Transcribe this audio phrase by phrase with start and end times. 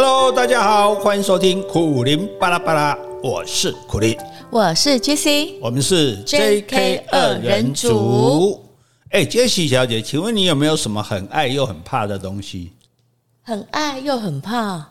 [0.00, 4.16] Hello，大家好，欢迎收听苦林巴拉巴拉，我是苦林，
[4.48, 8.64] 我是 Jessie，我们是 JK 二人组。
[9.10, 12.70] 哎，Jessie 小姐，请问你有没有什么很爱又很怕的东西？
[13.42, 14.86] 很爱又很怕。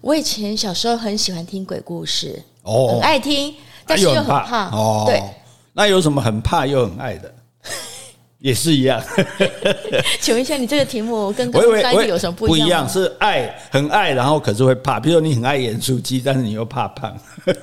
[0.00, 3.52] 我以前小时候很喜欢听鬼故事，哦，很爱听，
[3.84, 4.70] 但是又很怕。
[4.70, 5.20] 哦，对，
[5.72, 7.34] 那有什么很怕又很爱的？
[8.44, 9.02] 也是一样，
[10.20, 12.60] 请问一下，你这个题目跟刚刚有什么不一样？
[12.60, 15.00] 不一样，是爱很爱，然后可是会怕。
[15.00, 17.16] 比如说你很爱盐酥鸡，但是你又怕胖。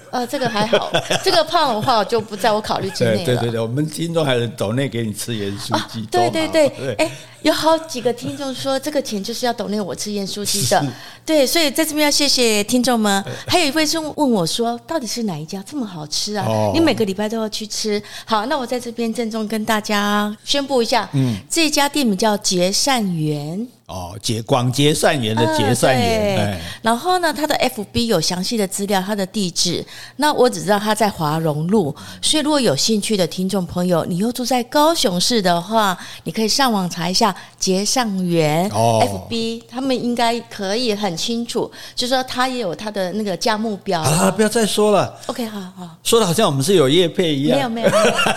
[0.09, 0.91] 呃， 这个还好，
[1.23, 3.25] 这个胖的话就不在我考虑之内了。
[3.25, 5.99] 对对对，我们听众还是走内给你吃盐酥鸡。
[6.01, 7.11] 啊，对对对，哎。
[7.43, 10.85] 诶有好几个听众说，这个钱就是要抖内我吃盐酥鸡的，
[11.25, 13.23] 对，所以在这边要谢谢听众们。
[13.47, 16.45] 还有一位是问我说，到底是哪一家这么好吃啊？
[16.73, 18.01] 你每个礼拜都要去吃。
[18.25, 23.67] 好，那我在这边郑重跟大家宣布一下，嗯，这家店名叫结善缘。
[23.91, 26.57] 哦，结广结善缘的结善缘。
[26.81, 29.85] 然后呢，他的 FB 有详细的资料，他的地址。
[30.15, 43.99] 那我只知道他在华荣路，所以如果有兴趣的听众朋友，你又住在高雄市的话，你可以上网查一下结善缘哦，FB 他们应该可以很清楚，就是说他也有他的那个价目表。
[44.01, 45.19] 啊，不要再说了。
[45.25, 45.89] OK，好好。
[46.01, 47.57] 说的好像我们是有业配一样。
[47.57, 47.89] 没有没有，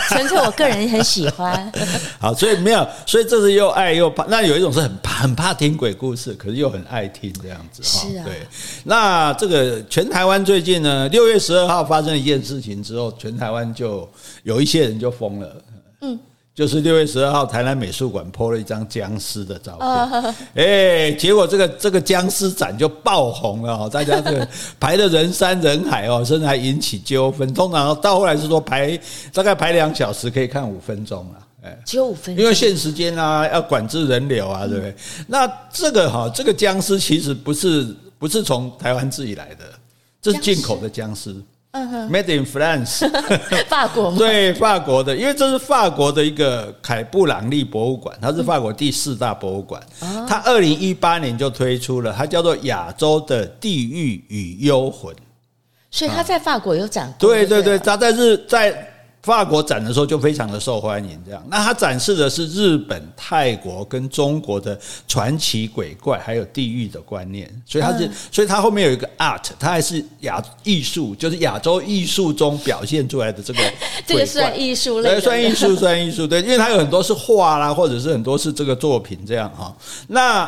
[0.09, 1.73] 纯粹我个人很喜欢。
[2.19, 4.25] 好，所以没有，所以这是又爱又怕。
[4.25, 5.44] 那有一种是很怕很怕。
[5.45, 8.09] 怕听鬼故事，可是又很爱听这样子哈。
[8.09, 8.47] 是啊，对。
[8.83, 14.09] 那这个全台湾最近呢，六月十二号发生一件事情之后，全台湾就
[14.43, 15.63] 有一些人就疯了。
[16.01, 16.19] 嗯，
[16.55, 20.35] 就是六月十二号，台南美术馆 PO 了一张僵尸的照片。
[20.55, 24.49] 哎，结果这个这个僵尸展就爆红了哦，大家这个
[24.81, 27.53] 排的人山人海哦，甚至还引起纠纷。
[27.53, 28.99] 通常到后来是说排
[29.31, 31.23] 大概排两小时，可以看五分钟
[31.65, 31.73] 啊。
[31.85, 34.91] 只有五分钟，因为限时间啊，要管制人流啊，对不对？
[34.91, 39.65] 嗯、那这个哈，这个僵尸其实不是不是从台湾自己来的，
[40.21, 41.35] 这是进口的僵尸。
[41.77, 43.05] 嗯哼，Made in France，
[43.69, 44.17] 法国吗？
[44.17, 49.83] 对，法国的，因为这是法国的一个凯布朗利博物馆，它是法国第四大博物馆。
[50.01, 55.13] 嗯、它二零一八年就推出了，它叫做亚洲的地狱与幽魂。
[55.91, 57.13] 所以它在法国有展。
[57.19, 58.94] 对对对，它在日在。
[59.25, 61.43] 法国展的时候就非常的受欢迎，这样。
[61.49, 67.51] 那它展示的是日本、泰国跟中国的传奇鬼怪，还有地狱的观念。
[67.65, 73.61] 所以它是，所以它后面有一个 art，它还是亚艺术，就是亚洲艺术中表现出来的这个。
[74.07, 75.13] 这个算艺术类？
[75.13, 76.27] 对，算艺术，算艺术。
[76.27, 79.75] 对，因为它有很多是画啦，或者是很多是这个作品这样哈。
[80.09, 80.47] 那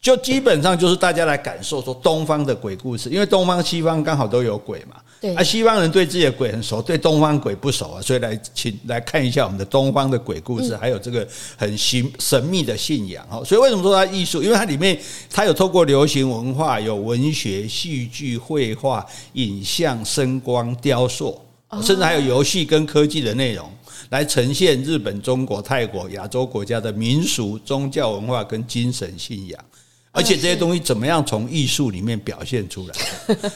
[0.00, 4.96] 就基本上就是大家来感受说东方的鬼故事，因为东方西方刚好都有鬼嘛。
[5.22, 13.40] 对啊，西方人对自己的鬼很熟，对东方鬼不熟啊，所以来请来看一下我们的东方的鬼故事，还有这个很神神秘的信仰哈。
[13.44, 14.42] 所以为什么说它艺术？
[14.42, 14.98] 因为它里面
[15.30, 21.40] 它有透过流行文化、有文学、戏剧、绘画、影像、声光、雕塑，
[21.80, 23.70] 甚至还有游戏跟科技的内容，
[24.10, 29.64] 来呈现日本、中国、泰国、亚洲国家的民俗、宗教文化跟精神信仰。
[30.12, 32.94] 而且这些东西怎么样从艺术里面表现出来？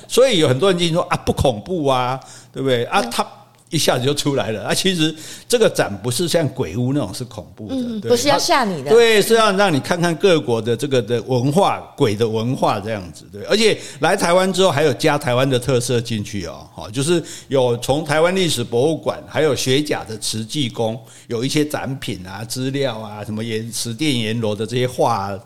[0.08, 2.18] 所以有很多人就说啊，不恐怖啊，
[2.52, 3.00] 对不对啊？
[3.02, 3.24] 他。
[3.68, 4.72] 一下子就出来了啊！
[4.72, 5.12] 其实
[5.48, 13.42] 这个展不是像鬼屋那种是恐怖的，嗯、不是要吓你的，对，是要让你看看各国的这个的文化，鬼的文化这样子，对。
[13.44, 20.96] 而且来台湾之后，还有加台湾的特色进去哦，好，就是有从台湾历史博物馆，还有学甲的慈济宫，
[21.26, 25.36] 有一些展品啊、资料啊，什么岩十殿阎罗的这些画，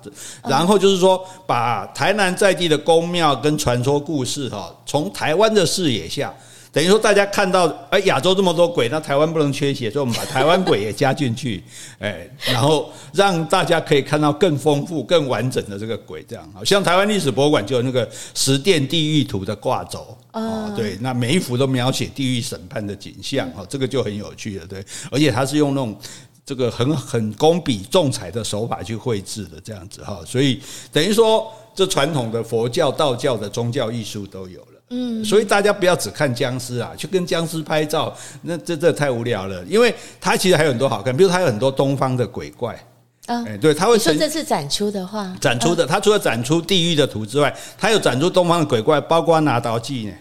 [0.47, 6.35] 然后就是说把台南在地的宫庙跟传说故事哈，从台湾的视野下。
[6.73, 11.63] 等于说，大家看到哎，亚洲这么多鬼，那台湾不能缺席，所以我们把台湾鬼也加进去，
[11.99, 16.49] 哎，然后让大家可以看到更丰富、更完整的这个鬼，这样。
[16.55, 25.99] 好像台湾历史博物馆就有那个十殿地狱图的挂轴，哦，对，那每一幅都描写地狱审判的景象，哦，这个就很有趣了，对，而且它是用那种
[26.47, 30.61] 这个很很工笔重彩的手法去绘制的，这样子哈，所以
[30.93, 34.80] 等于说，这传统的佛教、道教的宗教艺术都有了。
[34.93, 39.65] 嗯，所以大家不要只看僵尸啊，去跟僵尸拍照，那这这太无聊了。
[39.69, 42.75] 因为它其实还有很多好看，比如它有很多东方的鬼怪
[43.27, 43.97] 啊，哎，对，它会。
[43.97, 50.13] 说这次展出的话，展出的，它除了展出地狱的图之外，它有展出东方的鬼怪，包括拿刀记呢。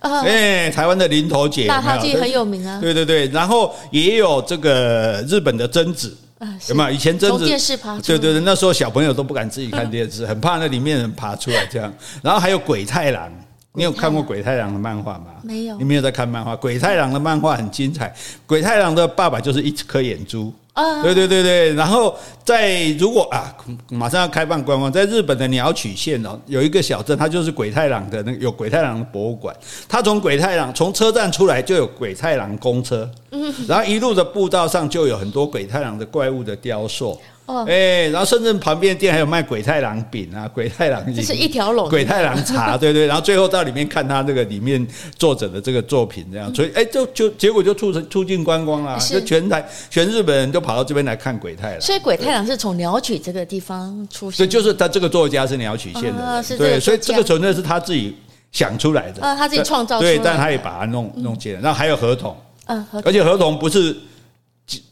[0.00, 2.80] 啊，哎，台湾的林头姐，拿刀记很有名啊。
[2.80, 6.90] 对对对，然后也有这个日本的贞子啊，有没有？
[6.90, 11.94] 以前贞子电视爬出，对对对，那时候小朋友都不敢自己看电视，很怕那里面人爬出来这样。
[12.22, 13.32] 然后还有鬼太郎。
[13.76, 15.26] 你有看过鬼太郎的漫画吗？
[15.42, 15.76] 没有。
[15.76, 16.56] 你没有在看漫画？
[16.56, 18.12] 鬼太郎的漫画很精彩。
[18.46, 23.54] 鬼太郎的爸爸就是一颗眼珠，啊，对对对对，然后在如果啊，
[23.90, 29.54] 马上要开放观光，在日本的鸟取县哦，有一个小镇，它就是鬼太郎的那个有鬼太郎的博物馆。
[29.86, 37.20] 它从鬼太郎从车站出来就有鬼太郎公车，嗯，然后一路的步道上就有很多鬼太郎的怪物的雕塑。
[37.46, 44.84] 哦，哎，然后深圳旁边店还有卖鬼太郎饼啊， 鬼太郎，这是一条龙，鬼太郎茶，对对，然后最后到里面看他这个里面
[45.16, 51.80] 作者的这个作品，这样，所以哎，就就结果就促成促进观光啦，就全台全日本人都跑到这边来看鬼太郎。
[51.80, 58.16] 所以鬼太郎是从鸟取这个地方出现，对，就是他这个作家是鸟取县的，对，所以这个纯粹是他自己
[58.50, 63.96] 想出来的，啊，他自己创造出来的，对，但他也把它弄弄进来，然后还有合同，嗯，而且合同不是。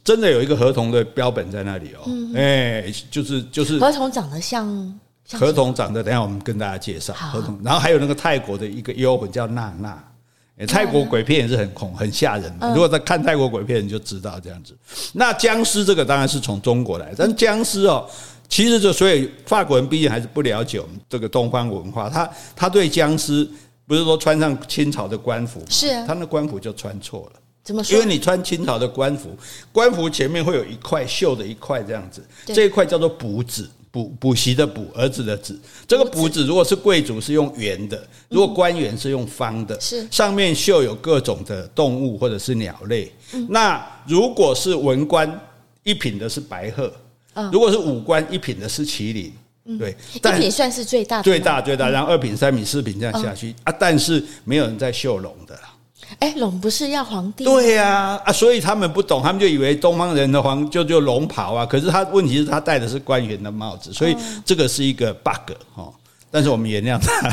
[0.05, 2.07] 真的有一个合同的标本在那里哦，
[2.37, 5.01] 哎，就是就是合同长得像
[5.33, 7.59] 合同长得，等下我们跟大家介绍合同。
[7.65, 10.05] 然后还有那个泰国的一个幽魂叫娜娜，
[10.67, 12.69] 泰国鬼片也是很恐很吓人的。
[12.69, 14.77] 如果在看泰国鬼片，你就知道这样子。
[15.15, 18.07] 那僵尸这个当然是从中国来，但僵尸哦，
[18.47, 23.49] 其实就所以法国人毕竟还是不了解我们这个东方文化，他他对僵尸
[23.87, 27.41] 不是说穿上清朝的官服，是啊，他那官服就穿错了。
[27.65, 27.95] 怎么说？
[27.95, 29.31] 因为你穿清朝的官服，
[29.73, 35.59] 官服前面会有一块绣的一块这样子，这一块叫做补子，补补习的补，儿子的子。
[35.89, 43.11] 这个补子如果是贵族是用圆的，如果官员是用方的，是上面绣有各种的动物或者是鸟类。
[43.49, 45.41] 那如果是文官
[45.83, 46.93] 一品的是白鹤，
[47.51, 49.33] 如果是武官一品的是麒麟。
[49.79, 55.74] 对，一品算是最大的，最大最大，然后二品、三品、四品这样下去啊，但是没有人在绣龙的啦。
[56.19, 57.45] 哎，龙不是要皇帝？
[57.45, 61.67] 对呀，啊，啊，所以他们不懂，他们就以为东方人的皇就就龙袍啊。
[61.67, 65.93] 可是他问题是他戴的是官员的帽子，所以这个是一个 bug 哦。
[66.31, 67.33] 但是我们原谅他，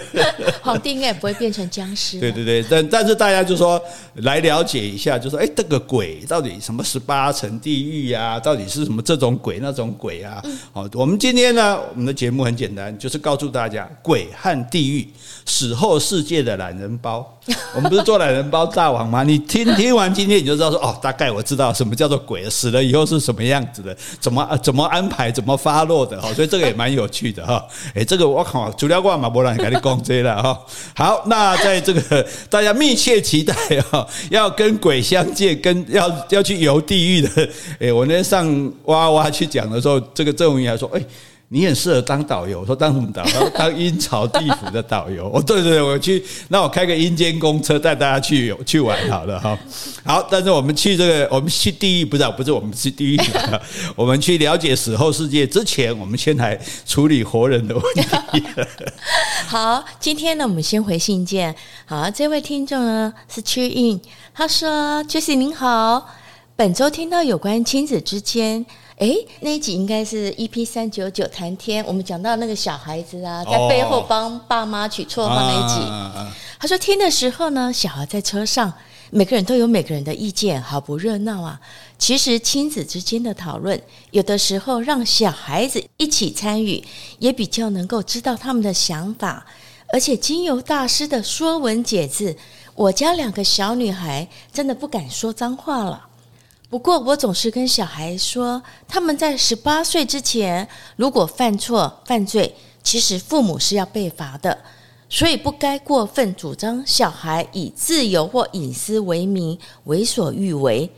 [0.60, 2.20] 皇帝应该也不会变成僵尸。
[2.20, 3.80] 对对对，但但是大家就说
[4.16, 8.38] 来了解一下，就说哎，这个鬼到底什么十八层地狱啊？
[8.38, 10.42] 到底是什么这种鬼那种鬼啊？
[10.70, 15.08] 好，我们今天呢，我们的节目很简单，就是告诉大家鬼和地狱
[15.46, 17.26] 死后世界的懒人包。
[17.74, 19.24] 我们不是做懒人包大王吗？
[19.24, 26.32] 你听听完今天你就知道说哦，大概我知道什么叫做鬼，死了以后是什么样子的，怎么怎么安排，怎么发落的哈。
[26.34, 27.66] 所以这个也蛮有趣的哈。
[27.96, 28.70] 哎，这个我靠。
[28.74, 30.56] 主料挂马波兰，赶紧讲这了哈。
[30.94, 33.54] 好，那在这个大家密切期待
[33.90, 37.48] 哈，要跟鬼相见，跟要要去游地狱的。
[37.80, 41.02] 哎，我那天上哇哇去讲的时候，这个郑文仪还说，哎。
[41.54, 43.50] 你很适合当导游，我说当什么导游？
[43.50, 45.30] 当阴曹地府的导游。
[45.34, 49.58] 哦，对对对，我去，那我开个阴间公车带大家去去玩好了哈。
[50.02, 53.20] 好，但是我们去这个，我们去地狱不是不是我们去地狱，
[53.94, 58.42] 我们去了解死后世界之前，我们先来处理活人的问题。
[59.46, 61.54] 好，今天呢，我们先回信件。
[61.84, 64.00] 好，这位听众呢是屈印，
[64.32, 66.08] 他说：Jesse 您好，
[66.56, 68.64] 本周听到有关亲子之间。”
[69.02, 76.30] 哎，那一集应该是 EP 三九九谈天，我们讲到那个小孩子啊，在背后帮爸妈取绰号那一集。
[76.60, 78.72] 他说听的时候呢，小孩在车上，
[79.10, 81.60] 每个人都有每个人的意见，好不热闹啊。
[81.98, 83.82] 其实亲子之间的讨论，
[84.12, 86.84] 有的时候让小孩子一起参与，
[87.18, 89.44] 也比较能够知道他们的想法。
[89.92, 92.36] 而且经由大师的说文解字，
[92.76, 96.06] 我家两个小女孩真的不敢说脏话了。
[96.72, 104.58] 不过，我总是跟小孩说，他们在十八岁之前，如果犯错、犯罪，其实父母是要被罚的，
[105.06, 110.90] 所以不该过分主张小孩以自由或隐私为名为所欲为。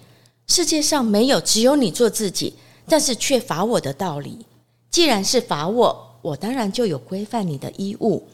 [0.47, 2.54] 世界上没有只有你做自己，
[2.88, 4.47] 但是却罚我的道理。
[4.93, 8.28] 既然是罚我，我当然就有规范你的义务。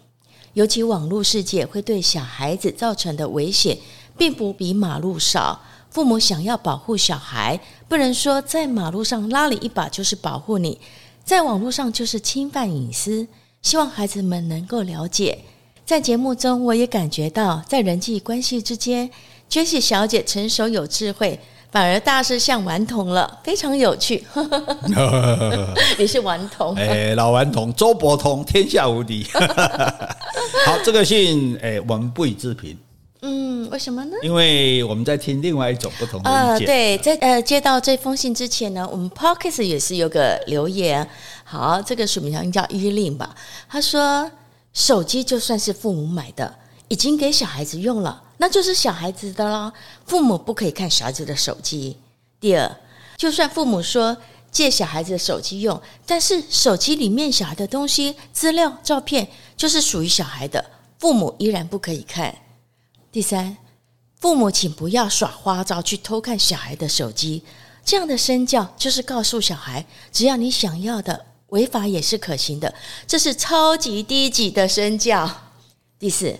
[0.53, 3.79] 尤其网络世界会对小孩子造成的危险，
[4.19, 5.59] 并不比马路少。
[5.91, 10.81] 父母想要保护小孩，不能说在马路上拉你一把就是保护你，
[11.25, 13.27] 在网络上就是侵犯隐私。
[13.61, 15.39] 希望孩子们能够了解。
[15.85, 19.11] 在节目中，我也感觉到，在人际关系之间
[19.51, 21.39] ，Jesse 小姐成熟有智慧，
[21.73, 24.25] 反而大师像顽童了，非常有趣。
[25.99, 29.27] 你是顽童， 哎，老顽童，周伯通，天下无敌。
[30.65, 32.79] 好，这个信，哎，我们不予置评。
[33.23, 34.17] 嗯，为什么呢？
[34.23, 36.33] 因为我们在听另外一种不同的意见。
[36.33, 41.07] 呃，对，在呃接到这封信之前呢，我们 Podcast 也是有个留言。
[41.45, 43.35] 好，这个署名应叫依令吧。
[43.69, 44.31] 他说，
[44.73, 46.55] 手机就算是父母买的，
[46.89, 49.71] 已经给小孩子用了，那就是小孩子的啦。
[50.07, 51.97] 父母不可以看小孩子的手机。
[52.41, 52.75] 第二，
[53.19, 54.17] 就算父母说
[54.51, 60.65] 借小孩子的手机用，但是手机里面小孩的东西、资料、照片就是属于小孩的，
[60.99, 62.35] 父母依然不可以看。
[63.13, 63.57] 第三，
[64.21, 67.43] 父母请不要耍花招去偷看小孩的手机，
[67.85, 72.73] 这样的身教就是告诉小孩，只要你想要的，违法也是可行的，
[73.09, 75.29] 这是超级低级的身教。
[75.99, 76.39] 第四，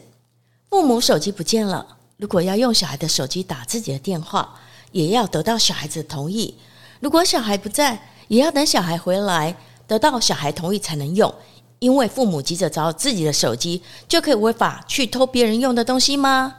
[0.69, 4.61] 父母手机不见了，如果要用小孩的手机打自己的电话，
[4.93, 6.55] 也要得到小孩子的同意。
[7.01, 9.57] 如果小孩不在，也要等小孩回来，
[9.89, 11.35] 得到小孩同意才能用。
[11.81, 16.55] 因为父母急着找自己的手机，就可以违法去偷别人用的东西吗？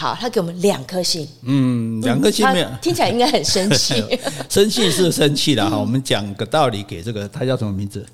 [0.00, 1.28] 好，他给我们两颗星。
[1.42, 4.02] 嗯，两颗星没有，听起来应该很生气。
[4.48, 5.76] 生气是生气了哈。
[5.76, 8.06] 我们讲个道理给这个，他叫什么名字？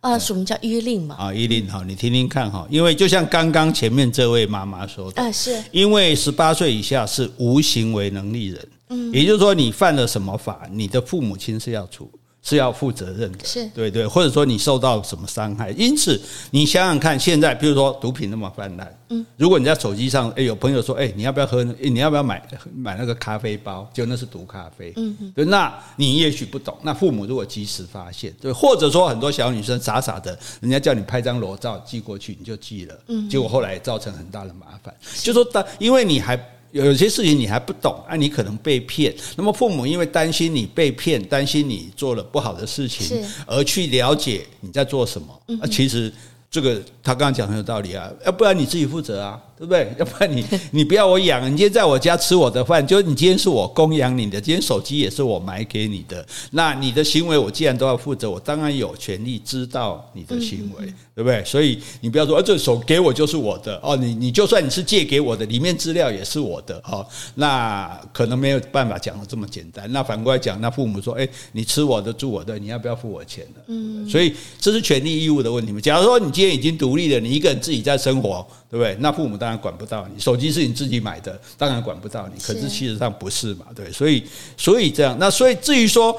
[0.00, 1.14] 啊，什么叫依令嘛？
[1.16, 2.66] 啊，依令哈，你听听看哈。
[2.70, 8.68] 因为就像刚刚前面这位妈妈说的，啊，是因为十八岁以下是无行为能力人。
[8.88, 12.10] 嗯，也就是说，你犯了什么法，你的父母亲是要处。
[12.48, 16.20] 是要负责任的，是对对，或者说你受到什么伤害，因此
[16.52, 21.64] 你想想看，现在比如说毒品那么泛滥，嗯，如果你在手机上，哎，有朋友说，哎，你要不要喝？
[21.64, 22.40] 你要不要买
[22.72, 23.90] 买那个咖啡包？
[23.92, 36.38] 就那是毒咖啡，嗯嗯，对，那你也许不懂，那父母如果及时发现，对，或者说很多小女生傻傻的，人家叫你拍张裸照寄过去，你就寄了，嗯，结果后来造成很大的麻烦，就说当因为你还。
[36.72, 39.14] 有些事情你还不懂啊，你可能被骗。
[39.36, 45.28] 那么父母因为担心你被骗，担心你做了不好的事情，而去了解你在做什么。
[45.60, 46.12] 啊，其实
[46.50, 49.40] 这个他刚刚讲很有道理啊，要不然你自己负责啊。
[49.58, 49.90] 对不对？
[49.98, 61.42] 要不然你你不要我养，你今天在我家吃我的饭，就是你今天是我供养你的，今天手机也是我买给你的，那你的行为我既然都要负责，我当然有权利知道你的行为，对不对？
[61.44, 69.90] 所以你不要说，啊，这手给我就是我的哦，你你就算你是借给我的，里面资料也是我的哦，那可能没有办法讲的这么简单。
[69.90, 73.62] 那反过来讲，那父母说，哎，你吃我的住我的，你要不要付我钱的？
[73.68, 75.80] 嗯，所以这是权利义务的问题嘛。
[75.80, 78.46] 假如说你今天已经独立了，你一个人自己在生活。
[78.68, 78.96] 对不对？
[78.98, 82.40] 那父母当然管不到你，手机是你自己买的，当然管不到你。
[82.40, 83.66] 可是事实上不是嘛？
[83.74, 84.24] 对，所以
[84.56, 86.18] 所以这样，那所以至于说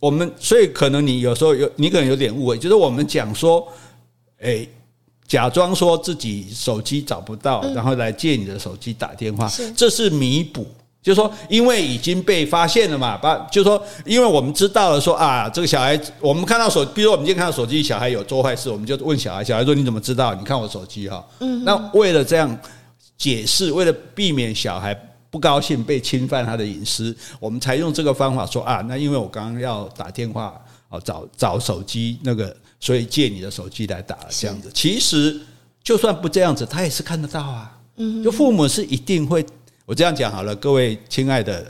[0.00, 3.66] 我们，所以可能你有时候有你可能有点误会，就是我们讲说，
[4.40, 4.66] 哎，
[5.26, 10.66] 假装说自己手机找不到，然后来借你的手机打电话，这是弥补。
[11.04, 20.34] 就是说，因为已经被发现了嘛，把就是说，因为我们知道了说啊，这个小孩，我们看到手，比如我们今天看到手机，小孩有做坏事，我们就问小孩，小孩说你怎么知道？
[20.34, 21.22] 你看我手机哈。
[21.40, 21.62] 嗯。
[21.62, 22.58] 那为了这样
[23.18, 24.98] 解释，为了避免小孩
[25.30, 30.58] 不高兴被侵犯他的隐私，我们才用这个方法说啊，那因为我刚刚要打电话
[30.88, 34.70] 啊，找找手机那个，所以借你的手机来打这样子。
[34.72, 35.38] 其实
[35.82, 37.70] 就算不这样子，他也是看得到啊。
[37.96, 38.24] 嗯。
[38.24, 39.44] 就父母是一定会。
[39.86, 41.62] 我这样讲好了，各位亲爱的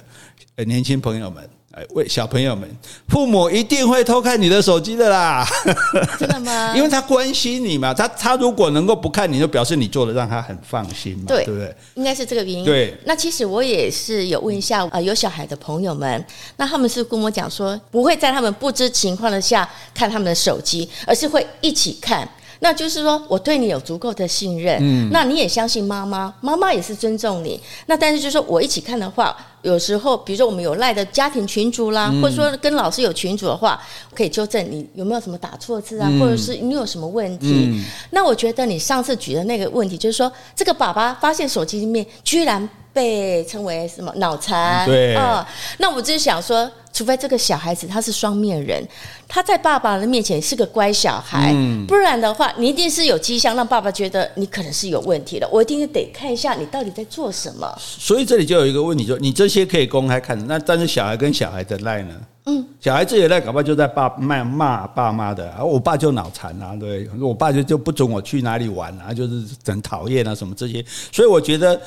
[0.66, 1.42] 年轻朋友们，
[1.72, 2.68] 哎，为小朋友们，
[3.08, 5.44] 父母一定会偷看你的手机的啦。
[6.16, 6.72] 真的吗？
[6.78, 11.74] 因为他关心你嘛，他他如果能够不看你，就表示你做的让他很放心嘛，对，对不对？
[11.94, 12.64] 应该是这个原因。
[12.64, 12.96] 对。
[13.04, 16.24] 那其实我也是有问一下啊，有小孩的朋友们，
[16.56, 22.28] 那他们是跟我讲说，不会在他们不知情况的下看他们的手机，而是会一起看。
[22.60, 27.60] 那就是说，我对你有足够的信任，嗯，那你也相信妈妈，妈妈也是尊重你。
[27.86, 33.80] 那但是就是说我一起看的话，有时候比如说我们有赖的家庭群组啦，或者说跟老师有群组的话，
[34.14, 37.82] 可以纠正你有没有什么打错字啊，或者是你有什么问题。
[38.10, 45.46] 那我觉得你上次举的那个问题，就是说这个爸爸发现手机里面居然被称为什么脑残，对啊，
[45.78, 46.70] 那我就是想说。
[46.94, 48.86] 除非这个小孩子他是双面人，
[49.26, 55.48] 他在爸爸的面前是个乖小孩，嗯、不然的话，你一定是有迹象让爸爸觉得你可能是有问题的。
[55.50, 57.68] 我一定得看一下你到底在做什么。
[57.80, 62.14] 所以这里就有一个问题，说你这些可以公开看，那但是小孩跟小孩的赖呢？
[62.46, 70.84] 嗯，小孩自己的赖搞不好就在爸骂骂爸妈的，啊，我爸就脑残啊，对，我爸就就不准我去哪里玩啊，就是很讨厌啊什么这些。
[71.10, 71.80] 所以我觉得。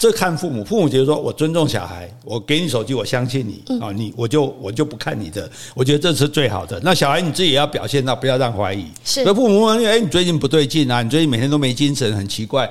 [0.00, 6.80] 这看父母，父母觉得说我尊重小孩，我给你手机，我相信你啊，你我就我就不看你的，我觉得这是最好的。
[6.82, 8.86] 那小孩你自己也要表现到不要让怀疑。
[9.04, 11.02] 是，所以父母问，哎，你最近不对劲啊？
[11.02, 12.70] 你最近每天都没精神，很奇怪。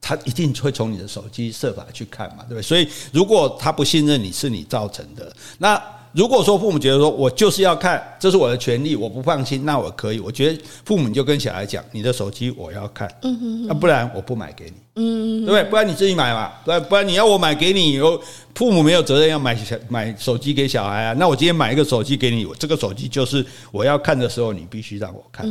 [0.00, 2.62] 他一定会从你的手机设法去看嘛，对不对？
[2.62, 5.80] 所以如果他不信任你是你造成的，那。
[6.14, 10.20] 如果说父母觉得说我就是要看，这是我的权利，我不放心，那我可以。
[10.20, 15.64] 我觉得父母就跟小孩讲，你的手机我要看，嗯哼，那不然我不买给你，嗯，对不对？
[15.64, 18.22] 不然你自己买嘛，不然不然你要我买给你，有
[18.54, 21.12] 父母没有责任要买小买手机给小孩啊。
[21.18, 25.44] 那我今天买一个手机给你，我这个手机就是我要看的时候，你必须让我看，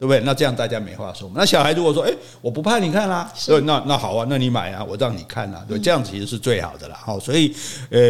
[0.00, 0.18] 对不对？
[0.24, 1.30] 那这样大家没话说。
[1.32, 6.98] 那小孩如果说，哎，我不怕你看啦，对，那那好啊，那你买啊，我让你看啊，对，这样其实是最好的啦。
[7.00, 7.54] 好，所以，
[7.90, 8.00] 呃，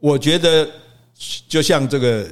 [0.00, 0.68] 我觉得。
[1.48, 2.26] 就像这个，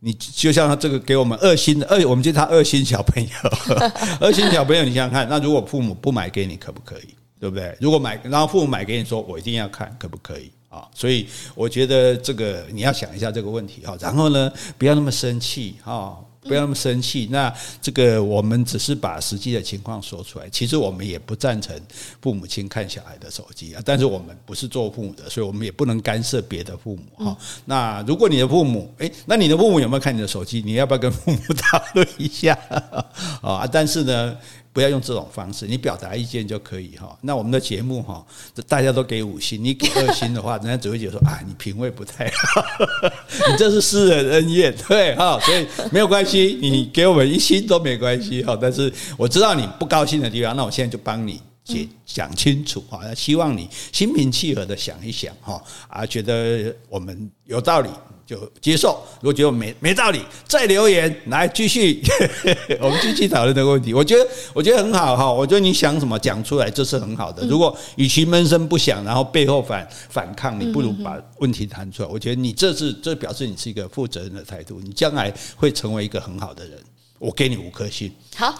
[0.00, 3.30] 你就像他这个给我们二星的二，我们叫他二星小朋友，
[4.20, 7.14] 二星小朋友，你想想看，那如果父母不买给你，可不可以？
[7.40, 7.76] 对不对？
[7.80, 10.50] 如果买，然后父母买给你说，我一定要看，可不可以？
[10.68, 16.18] 啊，所以我觉得这个你要想一下这个问题哈，然后呢，不要那么生气哈。
[16.44, 17.28] 不要那么生气。
[17.30, 20.48] 那这个我们只是把实际的情况说出来。
[20.50, 21.78] 其实我们也不赞成
[22.20, 23.82] 父母亲看小孩的手机啊。
[23.84, 27.36] 但是我们不是做父母的，所以我们也不能干涉别的父母哈。
[27.64, 30.62] 那如果你的父母，诶，那你的父母有没有看你的手机？
[30.64, 32.58] 你要不要跟父母 讨论一下
[33.42, 33.66] 啊？
[33.70, 34.36] 但是呢。
[34.74, 37.16] 不要用这种方式，你表达意见就可以哈。
[37.20, 38.26] 那我们的节目哈，
[38.66, 42.64] 大家都给五星，你给二星的话， 人家只会觉得说啊，你品味不太好，
[43.48, 45.38] 你这是私人恩怨，对哈。
[45.40, 48.58] 所以没有关系，你给我们一星都没关系哈。
[48.60, 53.02] 但是我知道你不高兴的地方，那我现在就帮你解讲清楚哈。
[53.14, 57.88] 希望你心平气和的想一想哈，啊，觉得我们有道理。
[58.26, 62.02] 就接受，如果觉得没没道理，再留言来继续，
[62.80, 63.92] 我们继续讨论这个问题。
[63.92, 67.46] 我觉得我觉得很好哈，我觉得你想什么讲出来，这是很好的。
[67.46, 72.08] 如果与其闷声不响，然后背后反反抗，你不如把问题谈出来。
[72.08, 76.78] 我觉得你这是这表示你是一个负责任的态度，你将来会成为一个很好的人。
[77.18, 78.50] 我给你五颗星，好，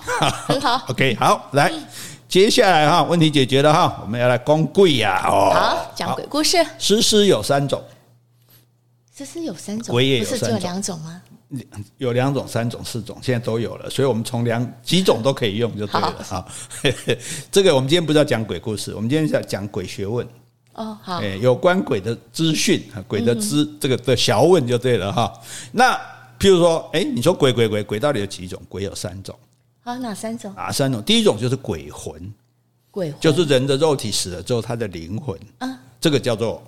[0.46, 0.84] 很好。
[0.88, 1.73] OK，好，来，
[2.35, 6.59] 接下来哈，问题解决了哈，我们要来讲鬼呀哦，好，讲鬼故事。
[6.81, 7.81] 诗诗有三种。
[9.17, 11.23] 诗诗有三种，鬼也有三种，不是只有两种吗？
[11.99, 16.45] 有两种、三种、四种，现在都有了，所以我们从两几种都可以用就对了啊。
[17.53, 20.26] 这个我们今天不是要讲鬼故事，我们今天是要讲鬼学问
[20.73, 20.99] 哦。
[21.05, 25.33] 好，有关鬼的资讯，鬼的资这个的小问就对了哈。
[25.71, 25.93] 那
[26.41, 28.61] 譬如说，哎，你说鬼鬼鬼鬼到底有几种？
[28.69, 29.38] 鬼有三种。
[29.85, 30.53] 好，哪三种？
[30.57, 31.03] 啊，三种。
[31.03, 32.33] 第一种就是鬼魂，
[32.91, 36.62] 鬼魂就是人的肉体死了之后，他的灵魂啊，这个叫做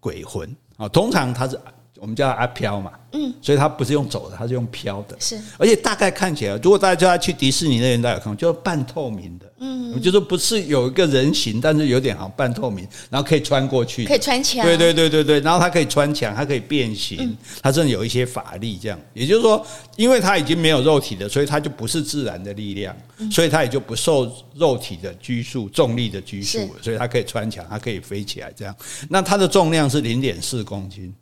[0.00, 0.88] 鬼魂啊。
[0.88, 1.60] 通常他是。
[2.00, 19.64] 我们叫它阿飘嘛，嗯，所以它不是用走的，它是用飘的，是，而且大概看起来，如果大家去迪士尼那边，大家有看过，就是半透明的，嗯，就是不是有一个人形，但是有点好像半透明，然后可以穿过去，可以穿墙，对对对对对，然后它可以穿墙，它可以变形，它甚至有一些法力，这样，也就是说，
[19.96, 22.94] 因为它已经没有肉体了，所以它就不是自然的力量，
[23.30, 28.74] 所以它也就不受肉体的拘束、重力的拘束，所以它可以穿墙，它可以飞起来，这样，
[29.08, 31.14] 那它的重量是零点四公斤。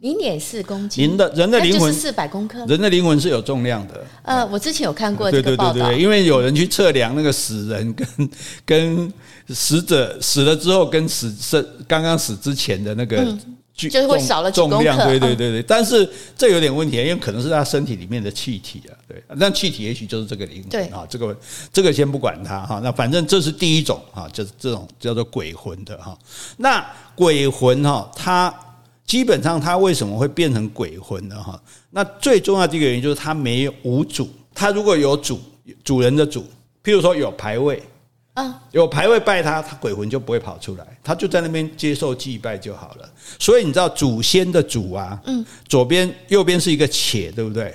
[0.00, 4.02] 零点四公斤，人的人的灵魂四百公克，人的灵魂是有重量的。
[4.22, 8.30] 呃，我之前有看过这个报道，对对对对，因为有人去测量那个死人跟
[8.64, 9.12] 跟
[9.48, 13.36] 死者死了之后跟死生刚刚死之前的那个，
[13.74, 15.62] 就是会少了重量，对对对对。
[15.62, 21.06] 但是这有点问题，因为可能是他身体里面的气体啊，对，那气体也许就是这个灵魂啊。
[21.10, 21.36] 这个
[21.70, 26.18] 这个先不管它哈，那反正这是第一种哈，就是这种叫做鬼魂的哈。
[26.56, 26.82] 那
[27.14, 28.54] 鬼魂哈，它。
[29.10, 31.34] 基本上，它为什么会变成鬼魂呢？
[31.42, 34.30] 哈，那最重要的一个原因就是它没有无主。
[34.54, 35.40] 它如果有主，
[35.82, 36.42] 主人的主，
[36.84, 37.82] 譬如说有牌位，
[38.34, 43.12] 啊，有牌位拜他，他鬼魂就不会跑出来，他就在那边接受祭拜就好了。
[43.36, 47.74] 所以你知道祖先的祖啊，嗯，左边右边是一个且，对不对？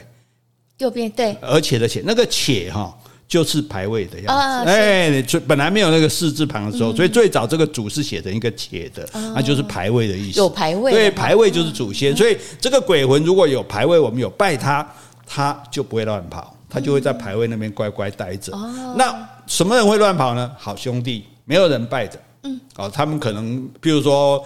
[0.78, 2.98] 右边对，而且的且，那个且哈。
[3.28, 4.28] 就是排位的样
[4.64, 10.40] 子，哎，最本来没有那个四字旁的时候，所以最早这个“主”是写成一个“且”的，那就是排位的意思。
[10.40, 14.88] 有排位，对，排位就是祖先，所以这个鬼魂如果有排位，我们有拜他，
[15.26, 18.56] 他就不会乱跑，他就会在排位那边乖乖待着。
[18.96, 20.52] 那什么人会乱跑呢？
[20.58, 22.20] 好兄弟，没有人拜的。
[22.46, 24.44] 嗯，哦，他们可能，譬如说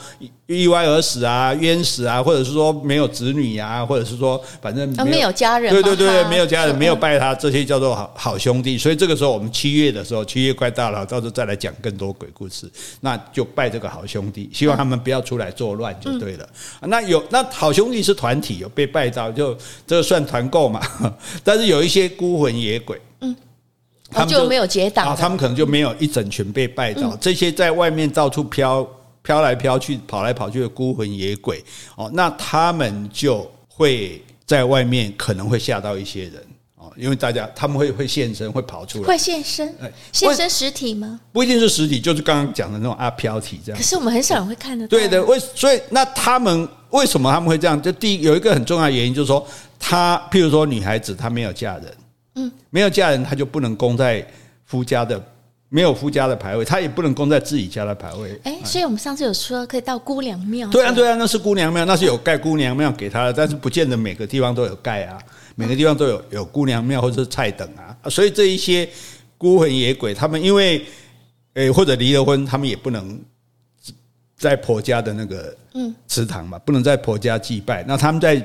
[0.48, 8.78] 意外而死啊，冤死啊，或者是说没有子女啊，或者是说反正没有，家人，对对对，没有家人，没有拜他，这些叫做好好兄弟。
[8.78, 16.50] 所以这个时候，我们七月的时候，七月快到了，到时候再来讲更多鬼故事，那就拜这个好兄弟，希望他们不要出来作乱就对了。
[16.84, 19.54] 那有那好兄弟是团体，有被拜到，就
[19.86, 20.82] 这个算团购嘛。
[21.44, 23.36] 但是有一些孤魂野鬼，嗯。
[24.12, 27.16] 他们就没有结党，他们可能就没有一整群被拜倒。
[27.22, 28.88] 这些在外面到处飘
[29.22, 31.64] 飘来飘去、跑来跑去的孤魂野鬼
[31.96, 36.36] 哦，那他们就会在外面可能会吓到一些人
[36.76, 39.76] 哦，因为大家他们会会现身，会跑出来，会现身，
[40.12, 41.20] 现身实体吗？
[41.32, 43.78] 不一定是实体，就是刚刚讲的那种阿飘体这样。
[43.78, 44.90] 可是我们很少人会看得到。
[44.90, 47.80] 对的，为所以那他们为什么他们会这样？
[47.80, 49.46] 就第一有一个很重要的原因，就是说
[49.78, 51.86] 他譬如说女孩子她没有嫁人。
[52.40, 54.26] 嗯，没有嫁人，他就不能供在
[54.66, 55.22] 夫家的，
[55.68, 58.40] 没有夫家的牌位，他也不能供在自己家的牌位。
[58.44, 60.70] 哎，所以我们上次有说可以到姑娘庙。
[60.70, 65.20] 对啊，对啊，那是姑娘庙，那是有盖姑娘庙给他的，但是不见得每个地方都有盖啊，
[65.56, 68.10] 每个地方都有有姑娘庙或者是菜等啊。
[68.10, 68.88] 所以这一些
[69.38, 70.86] 孤魂野鬼，他们因为
[71.56, 73.20] 诶或者离了婚，他们也不能
[74.38, 78.42] 在婆家的那个嗯祠堂嘛，不能在婆家祭拜，那他们在。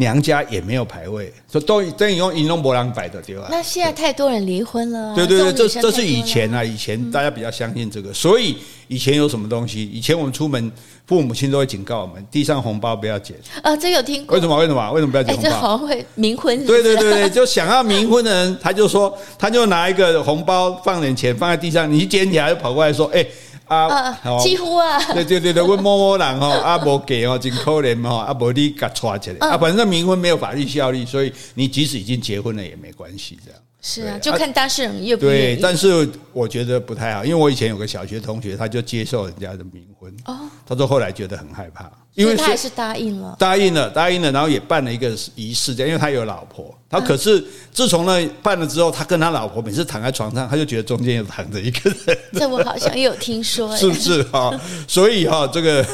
[0.00, 3.48] 娘家也没有牌位，所以都等于用银龙博朗摆的对吧？
[3.50, 8.56] 那现在太多人离婚了、啊，对对对，这这是以前啊，以前大家比较相信这个，嗯、所以
[8.86, 9.82] 以前有什么东西？
[9.92, 10.70] 以前我们出门，
[11.04, 13.36] 父母亲都会警告我们，地上红包不要捡。
[13.60, 14.36] 啊，这有听过？
[14.36, 14.56] 为什么？
[14.56, 14.92] 为什么？
[14.92, 15.50] 为什么不要捡红包？
[15.50, 16.68] 这好像会冥婚是是？
[16.68, 23.26] 对对对对，就想要冥婚的人，他就说，他就拿一个红包放点钱放在地上，你一捡起来就跑过来说，哎。
[23.68, 33.60] 啊，几乎啊，对对对对，问某某人吼， 啊无给哦，真可怜吼，啊无你给抓起来，啊反正冥婚没有法律效力，所以你即使已经结婚了也没关系，这样。
[33.80, 35.54] 是啊，就看当事人愿不愿意。
[35.54, 52.18] 对，但是我觉得不太好，因为我以前有个小学同学，他就接受人家的冥婚，哦，他说后来觉得很害怕，因为他还是答应了，答应了，答应了，然后也办了一个仪式，这样，因为他有老婆，他可是自从呢办了之后，他跟他老婆每次躺在床上，他就觉得中间有躺着一个人。
[52.32, 54.50] 这我好像也有听说， 是不是哈？
[54.88, 55.86] 所以哈，这个，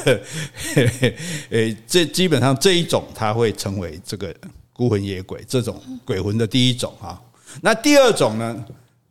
[1.50, 4.34] 诶，这基本上这一种他会成为这个
[4.72, 7.20] 孤魂野鬼这种鬼魂的第一种哈。
[7.60, 8.64] 那第二种呢？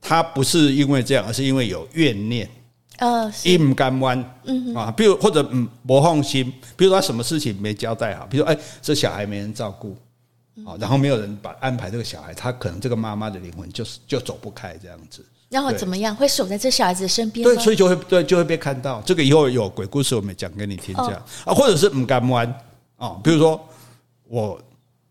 [0.06, 2.49] 他不是因为这样，而是因为有怨念，
[3.04, 6.46] 呃，阴干弯，嗯啊，比如或者嗯不放心，
[6.78, 9.94] 比如说他什么事情没交代好，比如说哎，这小孩没人照顾，
[10.66, 15.26] 啊，然后没有人把安排这个小孩，他可能这个妈妈的灵魂就是就走不开这样子。
[15.50, 16.16] 然后怎么样？
[16.16, 17.44] 会守在这小孩子身边？
[17.44, 19.02] 对，所以就会对就会被看到。
[19.02, 22.48] 这个以后有鬼故事我们讲给你听，这样啊，或者是唔干弯
[22.96, 23.60] 啊，比如说
[24.30, 24.58] 我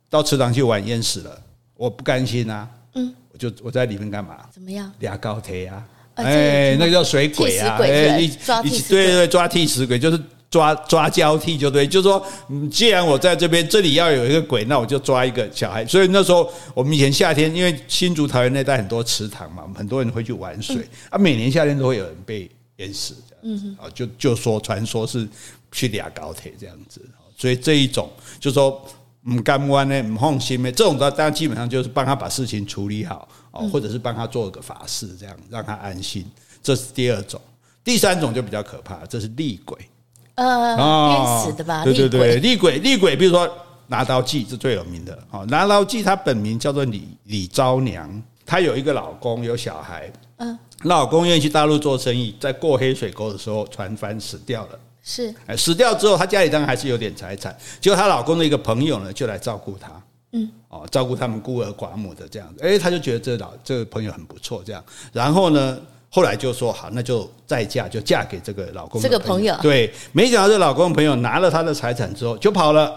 [0.08, 1.38] 到池塘去玩淹死了，
[1.76, 3.14] 我不甘心啊，嗯。
[3.32, 4.46] 我就我在里面干嘛？
[4.52, 4.92] 怎么样？
[4.98, 5.82] 俩高铁啊！
[6.14, 7.78] 哎，那个叫水鬼啊！
[7.80, 8.24] 哎，一
[8.64, 10.20] 一起对对抓替死鬼，就是
[10.50, 12.24] 抓抓交替，就对，就是说，
[12.70, 15.86] 既然我在这边，这里要有一个鬼，那我就抓一个小孩。
[15.86, 21.18] 所以那时候我们以前夏天，因为新竹桃园那带很多池塘嘛，很多人会去玩水啊。
[21.18, 25.26] 每年夏天都会有人被淹死，这样子啊，就就说传说是
[25.70, 27.00] 去俩高铁这样子。
[27.36, 28.84] 所以这一种就是说。
[29.30, 36.28] 唔甘愿呢，唔放心呢，这种的大家基本上就是帮他把事情处理好哦，或者是帮他做个法事，这样让他安心。
[36.62, 37.40] 这是第二种，
[37.84, 39.78] 第三种就比较可怕，这是厉鬼。
[40.34, 41.84] 呃，冤死的吧？
[41.84, 43.48] 对对对，厉鬼，厉鬼，比如说
[43.88, 45.44] 拿刀记是最有名的哦。
[45.48, 50.10] 拿刀记他本名叫做李李昭娘，她有一个老公，有小孩。
[50.38, 54.80] 嗯，老公愿意去大陆做生意，在过黑水沟的时候船翻死掉了。
[55.02, 57.54] 是，哎，死掉之后，她家里当然还是有点财产。
[57.80, 59.90] 结果她老公的一个朋友呢，就来照顾她，
[60.32, 62.64] 嗯，哦，照顾他们孤儿寡母的这样子。
[62.64, 64.82] 哎，她就觉得这老这个朋友很不错，这样。
[65.12, 65.78] 然后呢，
[66.10, 69.00] 后来就说好，那就再嫁，就嫁给这个老公。
[69.00, 72.90] 这个朋友，对，没想到这老公的朋友拿了他的财产之后就跑了。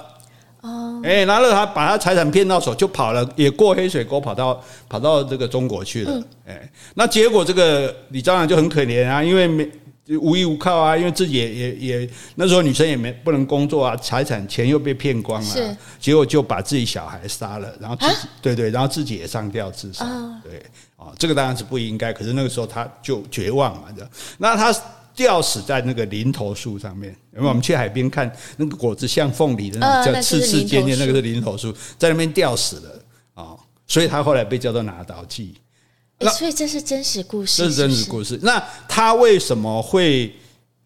[0.62, 6.24] 哦，哎，拿了他把他财产骗到手就跑了，也过黑水沟跑到跑到这个中国去了。
[6.48, 9.70] 哎，那结果这个李昭娘就很可怜啊，因为没。
[10.06, 15.78] 就无依无靠啊，因为自己也也也那时候女生也没不能工作啊，财产钱又被骗光了，是。
[16.00, 20.64] 结果就把自己小孩杀了，然后自己、啊、对对，然后自己也上吊自杀，哦、对
[20.96, 23.88] 啊，这个当然是不应该，可是那个时候他就绝望嘛，
[24.38, 24.72] 那他
[25.16, 33.02] 吊死在那个林头树上面，因为我们去海边看那个果子像凤梨的那种叫刺刺尖尖，那个是林头树，在那边吊死了
[33.34, 35.56] 啊，所以他后来被叫做拿刀记。
[36.26, 38.40] 那所以这是真实故事，这是真实故事。
[38.42, 40.34] 那他为什么会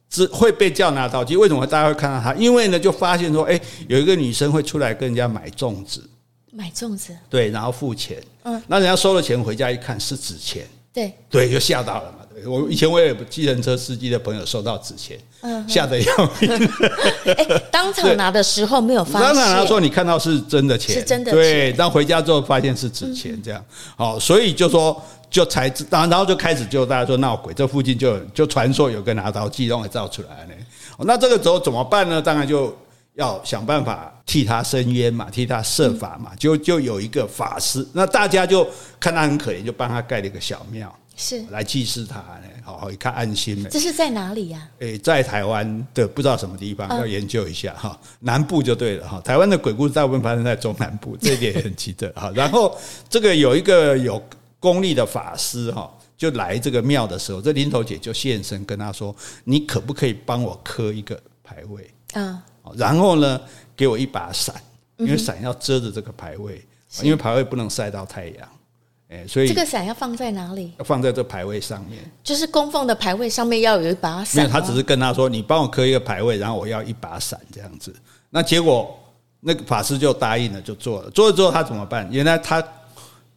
[0.09, 1.37] 只会被叫拿刀记？
[1.37, 2.33] 为什么大家会看到他？
[2.33, 6.03] 因为呢，就发现说，哎，有一个女生会出来跟人家买粽子，
[6.51, 8.17] 买粽子，对，然后付钱。
[8.43, 12.25] 嗯，那人家收了钱回家一看是纸钱，对，对，就吓到了嘛。
[12.33, 16.69] 对，我以前我也有计程车司机的朋友收到纸钱，嗯，吓得要命。
[17.37, 21.71] 哎，当场拿的时候没有发现，当场拿说你看到是真的钱，是真的，对。
[21.77, 23.63] 但回家之后发现是纸钱，这样，
[23.95, 24.99] 好，所以就说。
[25.29, 30.53] 就才知道，然后就开始就大家说闹鬼，这附近就就传说有个拿刀记，让给造出来呢。
[30.99, 32.21] 那这个时候怎么办呢？
[32.21, 32.75] 当然就
[33.13, 36.31] 要想办法替他伸冤嘛，替他设法嘛。
[36.37, 38.67] 就就有一个法师，那大家就
[38.99, 42.47] 看他很可怜，就帮他盖了一个小庙，是来祭祀他呢。
[42.63, 43.69] 好好一看安心了。
[43.69, 44.67] 这是在哪里呀？
[44.79, 47.97] 诶，在台湾的不知道什么地方，要研究一下哈。
[48.19, 49.21] 南部就对了哈。
[49.21, 52.31] 台湾的鬼故事大部分发生在中南部，这一点也很奇特哈。
[52.35, 52.75] 然后
[53.07, 54.21] 这个有一个有。
[54.59, 62.43] 公立的法师哈，就来这个庙的时候，这林头姐就现身跟他说：“你可不可以帮我刻一个牌位啊？
[62.75, 63.39] 然后呢，
[63.75, 64.53] 给我一把伞，
[64.97, 66.61] 因为伞要遮着这个牌位，
[67.01, 68.49] 因为牌位不能晒到太阳。
[69.07, 70.73] 哎，所以这个伞要放在哪里？
[70.77, 74.43] 要放在这牌位上面，就是供奉的牌位上面要有一把伞。
[74.43, 77.95] 没有，他只是跟他说：你帮我刻一个牌位，然后我要一把伞这样子。
[78.29, 78.99] 那结果
[79.39, 81.09] 那个法师就答应了，就做了。
[81.11, 82.05] 做了之后他怎么办？
[82.11, 82.61] 原来他。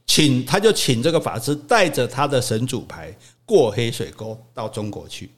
[0.07, 3.15] 请他就请这个法师带着他的神主牌
[3.47, 5.31] 过黑水沟到中国去，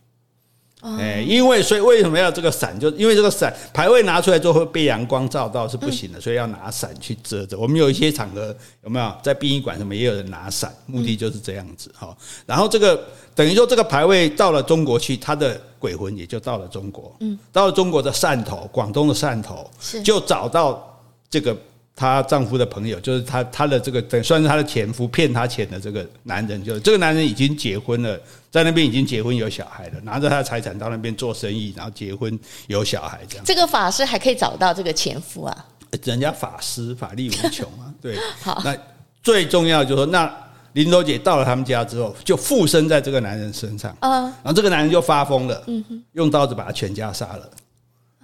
[0.81, 2.79] 哎，因为所以为什么要这个伞？
[2.79, 7.59] 就因为这个伞牌位拿出来之后会被阳光照到是不行的，所以要拿伞去遮着。
[7.59, 12.17] 我们有一些场合有没有在殡仪馆什么也有人拿伞，目的就是这样子哈。
[12.45, 13.01] 然后这个
[13.35, 19.71] 等于说这个牌位到了中国去，他的鬼魂也就到了中国，嗯，到了中国的汕头，广东的汕头，
[20.05, 21.01] 就找到
[21.31, 21.57] 这个。
[21.97, 28.19] 她丈夫的朋友就是她，她的这个等算是她的前夫骗她钱的这个男人，就这个男人已经结婚了，
[28.51, 33.45] 在那边已经结婚有小孩了，拿着他的财产到那边做生意，然后结婚有小孩这样。
[33.45, 35.67] 这个法师还可以找到这个前夫啊？
[36.03, 38.19] 人家法师法力无穷啊， 对。
[38.43, 38.77] 好，那
[39.23, 40.29] 最重要就是说，那
[40.73, 47.49] 林投姐到了他们家之后，就附身在这个男人身上，嗯，然后这个男人就发疯了，嗯哼，用刀子把他全家杀了。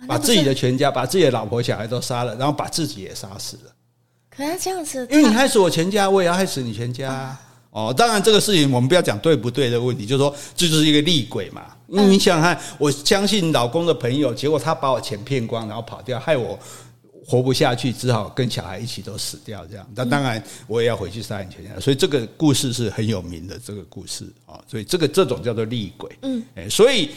[0.07, 3.73] 把自己的全家，把自己的老婆小孩都杀了，然后把自己也杀死了。
[4.31, 7.37] 可是这样子，因为你害死我全家，我也要害死你全家。
[7.71, 11.63] 哦，当然这个事情我们不要讲对不对的问题，就是说这就是一个厉鬼嘛。
[11.89, 16.59] 因为你想想看，我相信老公的朋友，结果他把我钱骗光，然后跑掉，害我
[17.25, 19.65] 活不下去，只好跟小孩一起都死掉。
[19.67, 21.79] 这样，那当然我也要回去杀你全家。
[21.79, 26.11] 所以这个故事是很有名的，这个故事啊，所以这个这种叫做厉鬼。
[26.23, 27.11] 嗯，哎，所以。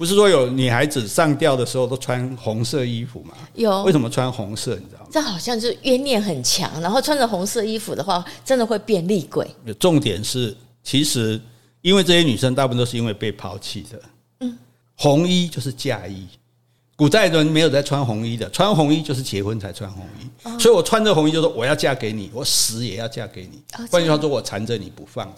[0.00, 3.34] 不是说有女孩子上吊的时候都穿红色衣服吗？
[3.54, 4.74] 有，为什么穿红色？
[4.76, 5.08] 你知道吗？
[5.12, 9.46] 这好像就是冤念很强，然后穿着红色衣服的话，真的会变厉鬼。
[9.78, 11.38] 重点是，其实
[11.82, 14.02] 因为这些女生大部分都是因为被抛弃的。
[14.40, 14.56] 嗯，
[14.96, 16.26] 红衣就是嫁衣。
[17.00, 23.62] 古代人没有在穿红衣的，穿红衣就是结婚才穿红衣，哦、所以我穿着红衣就说我要嫁给你，我死也要嫁给你。
[23.90, 25.34] 换句话说，我缠着你不放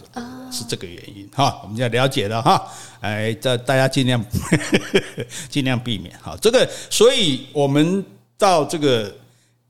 [0.51, 1.61] 是这个原因哈。
[1.62, 4.20] 我们要了解了哈，哎，这大家尽量
[5.48, 6.37] 尽量避免哈。
[6.42, 8.05] 这个，所以我们
[8.37, 9.14] 到这个，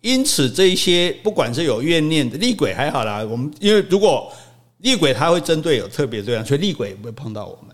[0.00, 4.33] 因此这一些不管是有怨念的厉鬼还好啦，我们因为如果
[4.78, 7.71] 厉鬼他会针对有特别对象，所以厉鬼也不会碰到我们。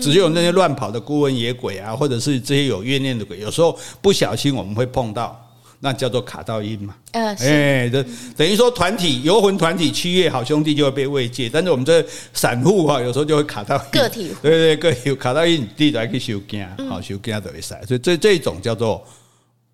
[0.00, 6.94] 只有那些乱跑的孤魂野鬼啊，或者是这些有怨念的鬼，有时候不小心我们会碰到，那叫做卡到音嘛。
[7.12, 8.04] 嗯，哎，这
[8.36, 12.04] 等于说团体游魂团体七月好兄弟就会被慰藉，但是我们这
[12.34, 14.34] 散户哈，有时候就会卡到个体。
[14.42, 19.02] 对对，个体卡到阴，第一来去收惊，好收惊都会塞，所以这这种叫做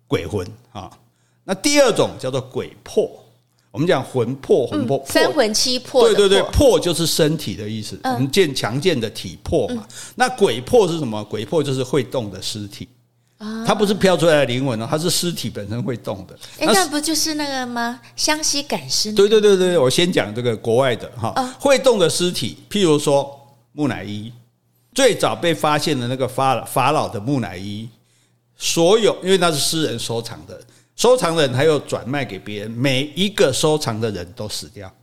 [0.07, 0.89] 鬼魂啊。
[1.43, 3.11] 那第二种叫做鬼魄。
[3.71, 6.01] 我们讲魂魄，魂魄，三魂七魄。
[6.01, 9.85] 对对对，魄就是身体的意思，我们健强健的体魄嘛。
[10.15, 11.23] 那鬼魄是什么？
[11.25, 12.87] 鬼魄就是会动的尸体，
[13.67, 16.35] 它不是飘出来的灵魂哦，它是尸体本身会动的。
[16.59, 17.99] 哎，那不就是那个吗？
[18.15, 19.13] 湘西赶尸？
[19.13, 23.39] 对对对对，我先讲这个国外的哈，会动的尸体，譬如说
[23.73, 24.33] 木乃伊，
[24.95, 27.87] 最早被发现的那个法法老的木乃伊，
[28.57, 30.59] 所有因为那是私人收藏的。
[30.99, 34.93] 收藏人还有转卖给别人，每一个收藏的人都死掉，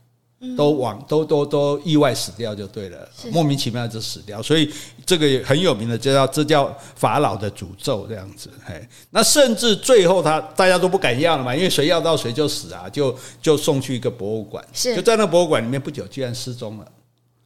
[0.55, 4.71] 都往都都都意外死掉就对了，莫名其妙就死掉，所以
[5.07, 8.47] 这个很有名的就叫这叫法老的诅咒这样子。
[8.63, 16.85] 嘿，那甚至最后他大家都不敢要了嘛，因为谁要到谁就死啊，就就送去一个博物馆，就在那博物馆里面不久居然失踪了，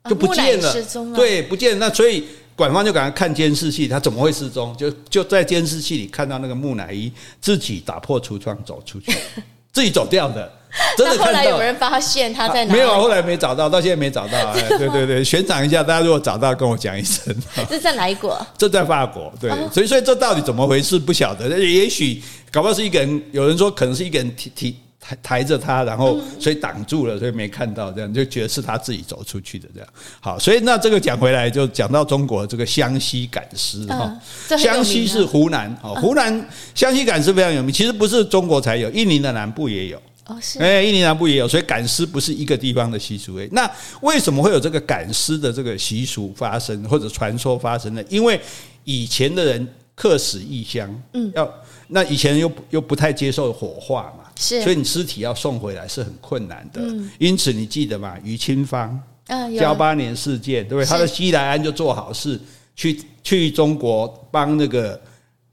[0.09, 0.75] 就不见了，
[1.15, 1.87] 对，不见了。
[1.87, 2.25] 那所以。
[2.55, 4.75] 馆方就赶快看监视器，他怎么会失踪？
[4.77, 9.11] 就就在监视器里看到那个木乃伊自己打破橱窗走出去，
[9.73, 10.51] 自己走掉的。
[10.97, 11.25] 真的看到。
[11.25, 12.73] 后来有人发现他在哪？
[12.73, 14.37] 没有，后来没找到，到现在没找到。
[14.37, 17.35] 哎，对 对对，悬赏一下，大家如果找到，跟我讲一声。
[17.69, 18.39] 这在哪一国？
[18.57, 19.33] 这在法国。
[19.37, 20.97] 对，所以所以这到底怎么回事？
[20.97, 21.59] 不晓得。
[21.59, 24.77] 也许搞不好是一个人，有人说可能是一个人提提。
[25.01, 29.89] 抬抬着他，然后所以挡住了，所以没看到，这样就觉得是他自己走出去的这样。
[30.19, 34.15] 好，所以那这个讲回来，就讲到中国这个湘西赶尸哈。
[34.57, 37.73] 湘西是湖南哦，湖南湘西赶尸非常有名。
[37.73, 40.37] 其实不是中国才有，印尼的南部也有哦。
[40.39, 43.39] 是哎，印尼南部也有，所以赶尸不是一个地方的习俗。
[43.39, 43.69] 哎，那
[44.01, 48.03] 为什么会有这个赶尸的这个习俗发生或者传说发生呢？
[48.07, 48.39] 因为
[48.83, 51.51] 以前的人客死异乡，嗯，要
[51.87, 54.20] 那以前又又不太接受火化嘛。
[54.41, 56.81] 是，所以你尸体要送回来是很困难的。
[56.81, 58.17] 嗯，因此你记得吗？
[58.23, 60.85] 于清芳，嗯，噍吧哖事件，对不对？
[60.85, 62.41] 他的西来安就做好事，
[62.75, 64.99] 去去中国帮那个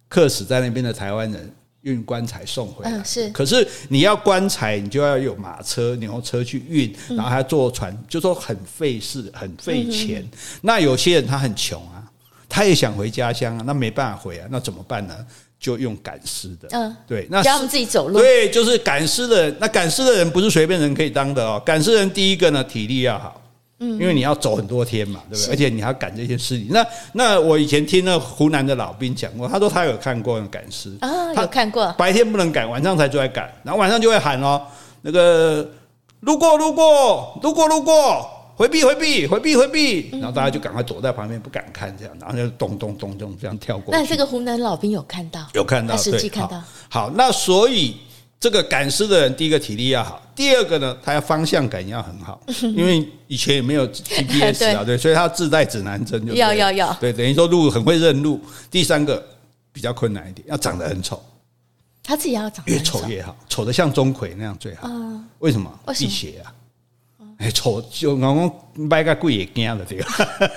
[0.08, 3.04] 客死在那边的台湾人运棺材送回来。
[3.04, 10.26] 是，可是你要棺材，你就要有马车、牛车去运，然后还要坐船，就说很费事、很费钱。
[10.62, 12.02] 那有些人他很穷啊，
[12.48, 15.14] 他也想回家乡啊，那没办法回啊，那怎么办呢？
[15.60, 19.56] 就用赶尸的，嗯，对，那教他们自己走路，对，就是赶尸的人。
[19.60, 21.60] 那赶尸的人不是随便人可以当的哦。
[21.66, 23.40] 赶尸人第一个呢，体力要好，
[23.80, 25.52] 嗯，因为你要走很多天嘛，对不对？
[25.52, 26.68] 而且你还要赶这些尸体。
[26.70, 34.62] 那那我以前听那湖南的老兵讲过，他说他有看过赶尸啊，有看过，白天不能赶，晚上才出来赶，然后晚上就会喊哦，
[35.02, 35.68] 那个
[36.20, 44.00] 路过路过路过路过回避回避回避回避，然后大家就赶快躲在旁边不敢看这样，然后就咚咚咚咚这样跳过去。
[44.00, 45.46] 那这个湖南老兵有看到？
[45.54, 46.60] 有看到，实际看到。
[46.88, 47.96] 好，那所以
[48.40, 52.40] 这个赶尸的人，第一个体力要好，第二个呢，他要方向感要很好，
[52.74, 58.40] 因为以前也没有 GPS 啊， 对，所以他自带指南针就要要要，对，等于说路很会认路。
[58.72, 59.24] 第三个
[59.72, 61.22] 比较困难一点，要长得很丑。
[62.02, 64.88] 他自己要长越丑越好，丑的像钟馗那样最好。
[65.38, 65.72] 为什么？
[65.94, 66.50] 辟邪啊！
[67.38, 70.04] 哎，丑就我讲卖个贵也惊了，这个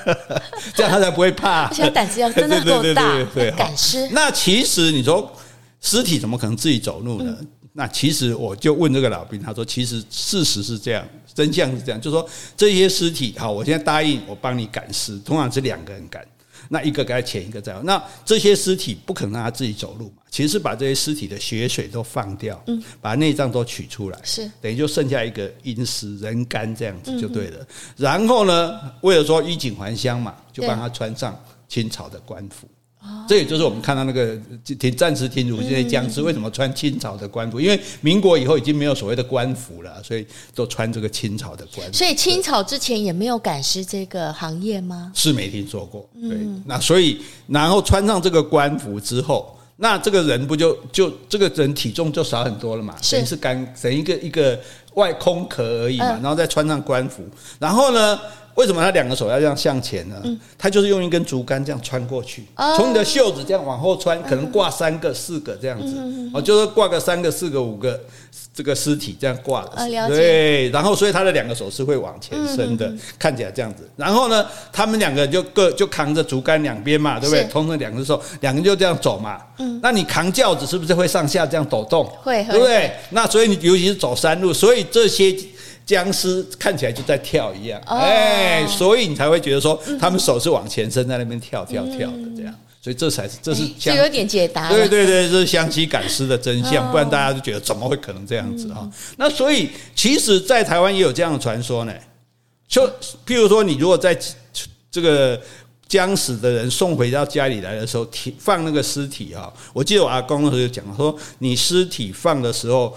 [0.73, 1.67] 这样他才不会怕。
[1.67, 4.09] 而且胆子要真的够大，对，赶尸。
[4.11, 5.31] 那其实你说
[5.79, 7.37] 尸体怎么可能自己走路呢？
[7.73, 16.25] 那其实我就问这个老兵，他说其实事实是这样，真相是这样，就是说这些尸体，好，我现在答应我帮你赶尸，通常是两个人赶。
[16.73, 20.23] 那一个该前一个在，那这些尸体不可能让他自己走路嘛？
[20.29, 27.67] 其实是把这些尸体的血水都放掉，嗯，把内脏都取出来，是等于就剩下一个阴尸人干这样子就对了。
[27.97, 32.65] 然后呢，为了说衣锦还乡嘛，就帮他穿上清朝的官服。
[33.27, 34.37] 这也就是我们看到那个
[34.77, 37.59] 挺暂时停止这些僵尸为什么穿清朝的官服？
[37.59, 41.93] 因为民国以后已经没有所谓的官服了，所以都穿这个清朝的官服。
[41.93, 45.11] 所以清朝之前也没有赶尸这个行业吗？
[45.15, 46.07] 是没听说过。
[46.13, 52.95] 对，那所以然后穿上这个官服之后，那这个人不就就这个人体重就少很多了嘛？
[53.11, 54.59] 等于是干等一个一个
[54.95, 57.23] 外空壳而已嘛，然后再穿上官服，
[57.59, 58.19] 然后呢？
[58.55, 60.21] 为什么他两个手要这样向前呢？
[60.57, 65.95] 他就是用一根竹竿这样穿过去，从你的袖子这样往后穿，可能挂三个、四个这样子，
[66.33, 67.99] 哦，就是挂个三个、四个、五个
[68.53, 69.71] 这个尸体这样挂的，
[70.09, 70.69] 对。
[70.69, 73.89] 然后，所以他的两个手是会往前伸的，看起来这样子。
[73.95, 77.43] 然后呢，他们两个就各就扛着竹竿两边嘛，对不对？
[77.45, 79.41] 同时两个手，两个人就这样走嘛。
[79.81, 82.05] 那你扛轿子是不是会上下这样抖动？
[82.21, 82.91] 会，对不对？
[83.11, 85.33] 那所以你尤其是走山路，所以这些。
[85.85, 94.69] 僵尸看起来就在跳一样，哎，所以你才会觉得说他们手是往前伸，在那边跳跳跳的这样，所以这才是这是就有点解答。
[94.69, 98.89] 对对对，这是湘西赶尸的真相，不然大家就觉得怎么会可能这样子哈？
[99.17, 101.93] 那所以其实，在台湾也有这样的传说呢。
[102.67, 102.87] 就
[103.27, 104.17] 譬如说，你如果在
[104.89, 105.37] 这个
[105.89, 108.07] 将死的人送回到家里来的时候，
[108.39, 112.95] 放那个尸体哈，我记得我阿公那时候就讲说，你尸体放的时候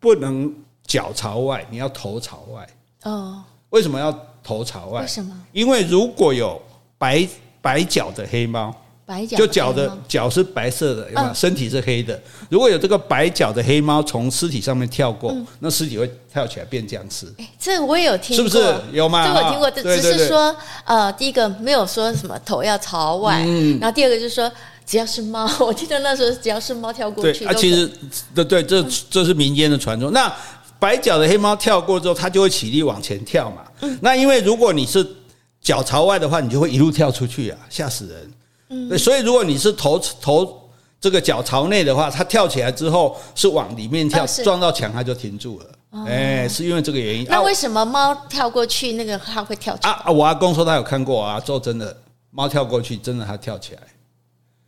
[0.00, 0.52] 不能。
[0.86, 2.68] 脚朝外，你要头朝外。
[3.04, 5.02] 哦，为什么要头朝外？
[5.02, 5.34] 为什么？
[5.52, 6.60] 因为如果有
[6.98, 7.26] 白
[7.60, 8.74] 白脚的黑猫，
[9.06, 11.34] 白脚就脚的脚是白色的？
[11.34, 12.20] 身体是黑的。
[12.48, 17.26] 如果有这个白脚的黑猫从尸体上面跳过，那尸体会跳起来变僵尸。
[17.38, 19.26] 哎，这我也有听过，是不是有吗？
[19.26, 23.40] 这个我听过，只是说呃，第一个没有说什么头要朝外，
[23.80, 24.50] 然后第二个就是说。
[24.84, 27.88] 只要是猫，我记得那时候只要是猫跳过去，对，啊，其实
[28.34, 30.10] 对对，这这是民间的传说。
[30.10, 30.30] 那
[30.82, 33.62] 白脚的黑猫跳过之后，它就会起立往前跳嘛。
[33.82, 35.06] 嗯，那因为如果你是
[35.60, 38.32] 脚朝外的话，你就会一路跳出去啊，吓死人。
[38.70, 40.68] 嗯，所以如果你是头头
[41.00, 45.66] 这个脚朝内的话，它跳起来之后是往里面跳，撞到墙它就停住了。
[46.04, 47.24] 哎，是因为这个原因。
[47.28, 49.90] 那为什么猫跳过去那个它会跳起来？
[49.92, 51.96] 啊，我阿公说他有看过啊，说真的，
[52.32, 53.82] 猫跳过去真的它跳起来。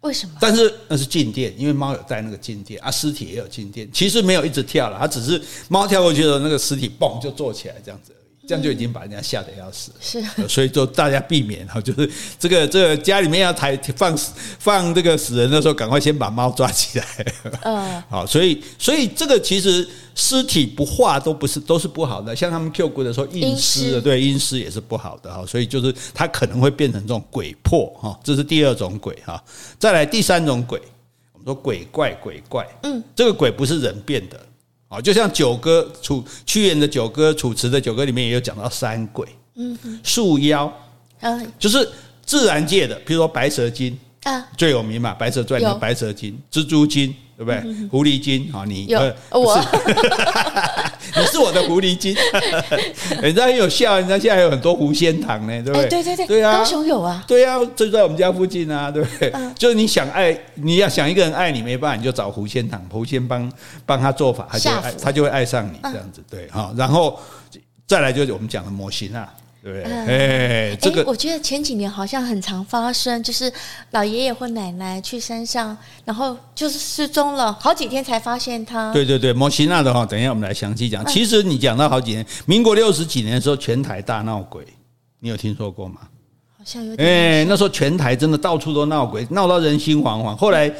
[0.04, 0.34] 为什么？
[0.38, 8.12] 但是那是静电，因为猫有带那个静电啊，尸体也有静电，其实没有一直跳了，它只是猫跳过去的时候，那个尸体嘣就坐起来这样子。
[8.46, 14.14] 这样就已经把人家吓得要死，是，所以就大家避免哈，就是这个这个家里面要抬放
[14.59, 17.07] 放这个死人的时候，赶快先把猫抓起来。
[17.62, 29.42] 嗯， 好，所以所以这个其实尸体不化都不是都是不好的，像他们 Q 骨的时候阴尸的，对阴尸也是不好的哈，所以就是它可能会变成这种鬼魄哈，这是第二种鬼哈，
[29.78, 30.78] 再来第三种鬼，
[31.33, 34.38] 我们说鬼怪鬼怪，嗯，这个鬼不是人变的。
[35.00, 39.26] 就像九歌楚屈原的九歌，楚辞的九歌里面也有讲到三鬼，
[39.57, 40.72] 嗯，树妖，
[41.20, 41.88] 嗯，就是
[42.24, 47.14] 自然界的，比如说白蛇精啊，最有名嘛，《白蛇传》里的白蛇精，蜘蛛精。
[47.37, 47.61] 对不对？
[47.90, 48.99] 狐狸精啊，你有
[49.31, 49.59] 我，
[51.16, 52.14] 你是我的狐狸精，
[53.20, 55.88] 人家很有效，人家现在还有很多狐仙堂呢，对不对？
[55.88, 59.33] 对对对，对啊，高雄有啊，对啊，就在我们家附近啊，对不对？
[59.57, 63.51] 就是你想爱，你要想一个人爱你没办法，你就找狐仙堂，狐仙帮
[63.85, 66.73] 帮他做法，他就爱，他就会爱上你这样子，对哈。
[66.77, 67.18] 然后
[67.87, 69.33] 再来就是我们讲的魔神啊。
[69.64, 73.50] 对，哎，这个，我觉得前几年好像很常发生，就是
[73.92, 75.74] 老爷爷或奶奶去山上，
[76.05, 78.93] 然后就是失踪了，好几天才发现他。
[78.93, 81.03] 对对对，摩西娜的话，等一下我们来详细讲。
[81.07, 84.62] 其实你讲到好几年，民国六十几年的时候，全台大闹鬼，
[85.20, 86.01] 你有听说过吗？
[86.59, 87.09] 好像有点。
[87.09, 90.36] 哎，那时候全台真的到处都闹鬼，闹到人心惶惶。
[90.36, 90.70] 后来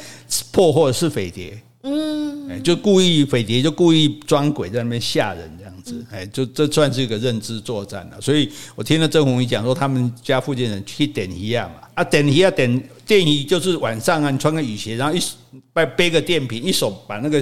[0.51, 1.59] 破获是匪谍。
[1.81, 8.19] 嗯，哎，就故意匪谍，就故意装鬼在那边吓人这样子，哎，就这算是一个认知作战了。
[8.19, 15.21] 所以我听了郑红一讲说，他们家附近人去点鱼啊嘛，啊点鱼啊点电鱼，就是晚上啊，你穿个雨鞋，然后一
[15.71, 17.41] 背背个电瓶，一手把那个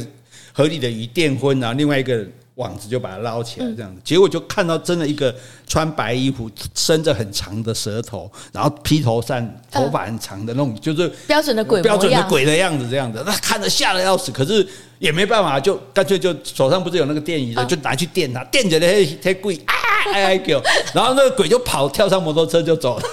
[0.51, 2.27] 河里的鱼电昏，然后另外一个。
[2.55, 5.33] 网子就把它捞起来，这样子，结果就看到真的一个
[5.65, 14.67] 穿白衣服、伸着很长的舌头，然后披头散、头发很长的那种，就是标准的鬼，标准的鬼的样子，这样子，那看着吓得要死，可是
[14.99, 19.73] 也没办法，就干脆就手上不是有那个电椅的，就拿去电他，电着那些鬼啊，
[20.11, 20.61] 哎哎叫，
[20.93, 23.03] 然后那个鬼就跑，跳上摩托车就走了。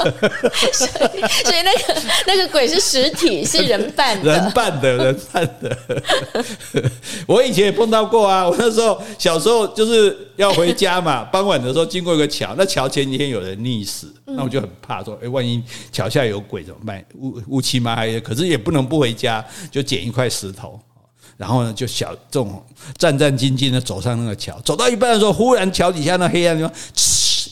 [0.72, 5.76] 所以，所以那个那个鬼是实体，是人扮的，人扮的，人扮的。
[7.26, 15.62] 我以前也碰到过啊，我那时候小时候就是要回家嘛，傍晚的时候经过一个桥，那桥前几天有人溺死，那我就很怕，说，哎，万一
[15.92, 17.04] 桥下有鬼怎么办？
[17.18, 20.80] 乌乌漆嘛黑的，可是也不能不回家，就捡一块石头，
[21.40, 22.62] 然后呢，就小这种
[22.98, 26.70] 战战兢兢的走上那个桥，走到一半的时候，忽然桥底下那黑暗地方，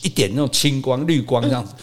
[0.03, 1.73] 一点那种青光绿光这样子，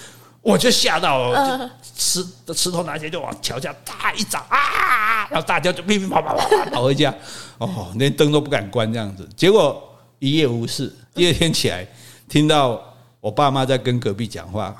[0.41, 7.13] 我就吓到了，石石头拿起来就往桥下大一砸啊，然后大家就乒乒乓乓乓跑回家，
[7.59, 9.83] 哦，连灯都不敢关这样子，结果。
[10.19, 11.87] 一夜无事，第二天起来，
[12.27, 12.83] 听到
[13.21, 14.75] 我爸妈在跟隔壁讲话，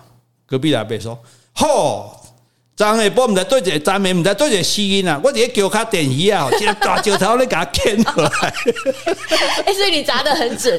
[0.47, 1.17] 隔壁阿伯说
[1.53, 2.19] ：“吼，
[2.77, 5.19] 张下波唔知对着，张妹唔知对着声音啊！
[5.25, 8.29] 我直接脚卡电鱼啊，这个大石头你给他牵出来。
[9.65, 10.79] ”哎，所以你砸得很准，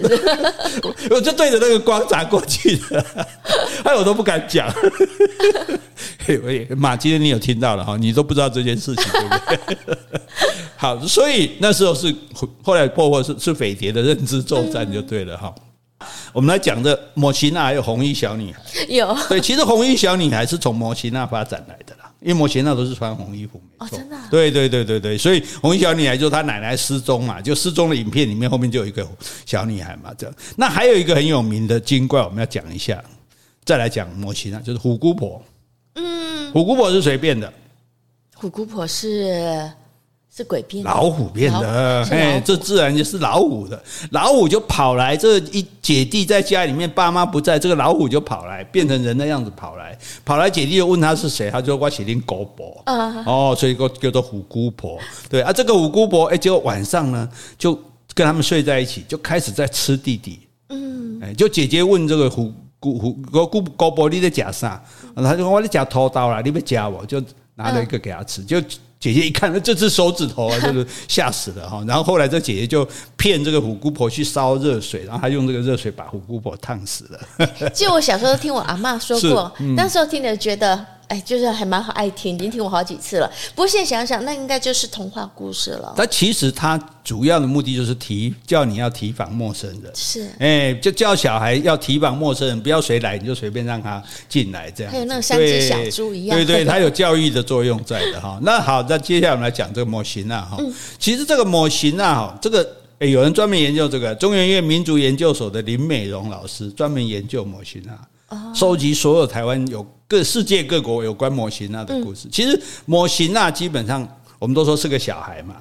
[1.10, 3.04] 我就对着那个光砸过去的，
[3.84, 4.72] 哎，我都不敢讲。
[6.78, 7.98] 马，今天你有听到了哈？
[7.98, 9.98] 你都不知道这件事情，对不对？
[10.78, 12.14] 好，所以那时候是
[12.62, 15.52] 后来破获是是匪谍的认知作战就对了哈。
[16.38, 29.03] 我们来讲的摩西娜还有红衣小女孩，有对，其实红衣小女孩是从摩西娜发展来的啦，因为摩西娜都是穿红衣服，没错，真的，对对对对对，所以红衣小女孩就是她奶奶失踪嘛，就失踪的影片里面后面就有一个
[29.47, 30.35] 小女孩嘛，这样。
[30.55, 33.03] 那还有一个很有名的精怪，我们要讲一下，
[33.65, 35.41] 再来讲摩西娜，就是虎姑婆。
[35.95, 37.51] 嗯，虎姑婆是谁变的？
[38.35, 39.67] 虎姑婆是。
[40.38, 43.81] 是鬼变的，老虎变的，哎，这自然就是老虎的。
[44.11, 52.83] 老虎就跑来，这一姐弟在家里面，爸妈不在，这个老虎就跑来，变成人的样子跑来，跑来姐弟就问他是谁，他就说我是恁姑婆，
[53.25, 54.99] 哦，所以个叫做虎姑婆。
[55.27, 57.27] 对啊，这个虎姑婆，哎，结果晚上呢，
[57.57, 57.73] 就
[58.13, 60.41] 跟他们睡在一起，就开始在吃弟弟。
[60.69, 64.79] 嗯，哎，就姐姐问这个虎姑虎姑姑姑婆你在吃啥？
[65.15, 67.19] 他就说我在吃土豆啦，你别夹我，就
[67.55, 68.61] 拿了一个给他吃，就。
[69.00, 71.84] 姐姐一看，那这只手指头啊，就是吓死了哈。
[71.88, 77.70] 然后后来这姐姐就骗这个虎姑婆去烧热水，然后她用这个热水把虎姑婆烫死了。
[77.74, 80.86] 就我小时候听我阿嬷说过，那时候听着觉得。
[81.08, 83.32] 哎，就是还蛮好爱听，已经听过好几次了。
[83.55, 85.93] 不过现在想想，那应该就是童话故事了。
[85.95, 94.91] 但其实它主要的目的就是提叫你要提防陌生人，是哎，就叫小孩要提防陌生人，不要谁来你就随便让他进来这样。
[94.91, 98.38] 还有那种三只小猪一样，对对，它有教育的作用在的哈。
[98.41, 100.58] 那好，那接下来我们来讲这个模型啊哈。
[100.99, 107.82] 其实这个模型啊哈，这个哎有人专门研究这个，中研院民族研究所的林美荣老师专门研究模型
[108.28, 109.88] 啊，收集所有台湾有。
[110.08, 114.08] 各世界各国有关摩西娜的故事，其实摩西娜基本上
[114.39, 115.55] 我们都说是个小孩嘛，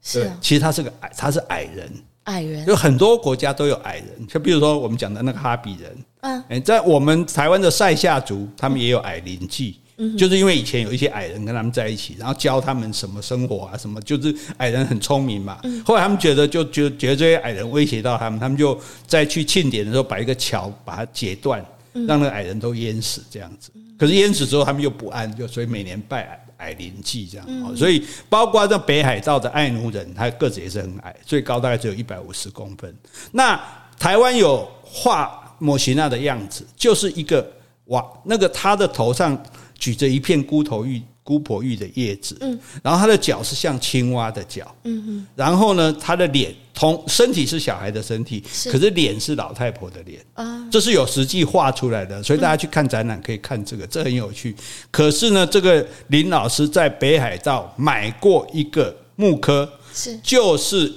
[0.00, 1.92] 是，其实他是个矮，他是矮人，
[2.24, 9.80] 矮人，有很多国家都有矮人，就比如说我们讲的那个哈比人，嗯，在我们台湾的塞夏族，他们也有矮灵祭，
[10.16, 21.64] 就是因为以前有一些矮人跟他们在一起，然后教他们什么生活啊，什么，就是矮人很聪明嘛，后来他们觉得就就觉得这些矮人威胁到他们，他们就在去庆典的时候把一个桥把它截断。
[21.94, 27.76] 让那个矮人都淹死这样子，可是淹死之后他们又不安，就所以每年拜矮矮灵祭这样。
[27.76, 32.94] 所以包括在北海道的爱奴人，他个子也是很矮，最高大概只有一百五十公分。
[33.30, 33.60] 那
[33.98, 37.48] 台湾有画摩西娜的样子，就是一个
[37.86, 39.40] 哇，那个他的头上
[39.78, 41.00] 举着一片孤头玉。
[41.24, 50.20] 姑婆芋的叶子，嗯，然后他的脚是像青蛙的脚，嗯嗯，然后呢，他的脸同身体是小孩的身体，可是脸是老太婆的脸。
[50.34, 54.54] 啊，这是有实际画出来的，所以大家去看展览可以看这个，这很有趣。
[54.90, 60.18] 可是呢，这个林老师在北海道买过一个木刻，是。
[60.22, 60.92] 就是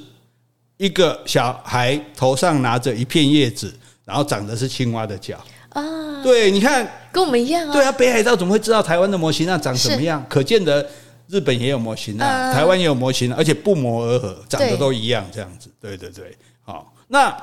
[0.75, 3.73] 一个小孩头上拿着一片叶子，
[4.03, 5.41] 然后长的是青蛙的脚。
[5.69, 6.85] 啊，对，你看，
[7.17, 7.73] 跟我们一样啊。
[7.73, 10.23] 对啊，北海道怎么会知道台湾的模型啊长什么样？
[10.29, 10.87] 可见得
[11.27, 15.67] 日本也有模型啊，台湾也有摩西娜，而且不谋而合，长得都一样，这样子。
[15.81, 17.35] 对对对，好，那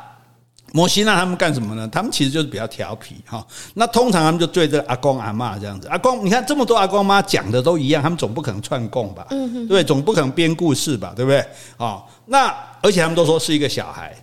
[0.72, 1.88] 摩西娜他们干什么呢？
[1.90, 3.44] 他们其实就是比较调皮哈。
[3.74, 5.88] 那通常他们就对着阿公阿妈这样子。
[5.88, 9.26] 阿公，你看这么多阿公阿嬷讲的都一样，他们总不可能串供吧？
[9.68, 11.12] 对，总不可能编故事吧？
[11.16, 11.44] 对不对？
[11.76, 14.14] 啊，那而且他们都说是一个小孩。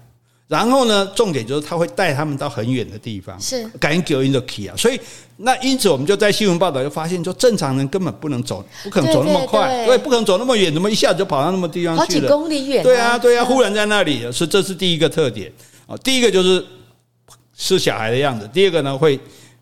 [0.51, 4.75] 然后呢，重点就是他会带他们到很远的地方，是赶紧给 in the key 啊。
[4.75, 4.99] 所以
[5.37, 12.05] 那因此我们就在新闻报道就发现，说正常人根本不能走，不可能走那么快，对，对，对，对，不可能走那么远，怎么一下子就跑到那么地方去了？
[12.05, 12.83] 好几公里远。
[12.83, 15.51] 对啊，对啊，忽然在那里，所以这是第一个特点
[15.87, 15.95] 啊。
[16.03, 16.63] 第一个就是。
[17.53, 18.49] 是小孩的样子。
[18.51, 19.19] 第二个呢，会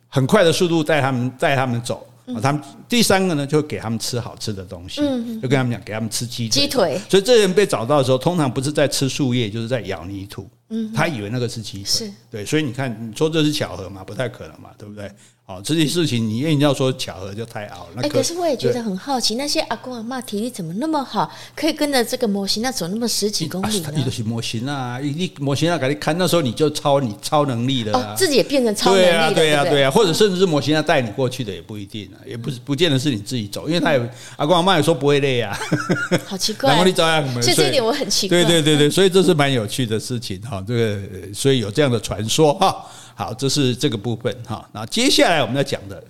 [0.08, 2.40] 很快的速度带他们带他们走啊。
[2.42, 5.02] 他们第三个呢，就给他们吃好吃的东西，
[5.42, 6.98] 就跟他们讲，给他们吃鸡鸡腿。
[7.10, 10.50] 所以这人被找到的时候，通常不是在吃树叶，就是在咬泥土。
[10.94, 12.46] 他以为那个是鸡腿，对。
[12.46, 14.04] 所以你看，你说这是巧合吗？
[14.04, 15.12] 不太可能嘛，对不对？
[15.50, 18.04] 哦，这些事情你硬要说巧合就太拗了。
[18.04, 23.92] 哎，可是我也觉得很好奇，那些阿公阿嬷体力怎么那么好，可以跟着这个模型那走那么十几公里呢？
[23.96, 35.58] 你就是模型啊，你摩西娜给你看，那时候你就超你超能力的，哦，自己也变成超能力了，对呀，对呀，对呀，或者甚至是模型要带你过去的也不一定啊，也不是不见得是你自己走，因为他有阿公阿妈也说不会累啊，
[36.28, 41.00] 好奇怪，然后你照样，这这一点我很奇怪，对对对对，所以这是蛮有趣的事情哈，这个
[41.34, 42.86] 所以有这样的传说哈。
[43.20, 44.66] 好，这是这个部分哈。
[44.72, 46.02] 那接下来我们要讲的，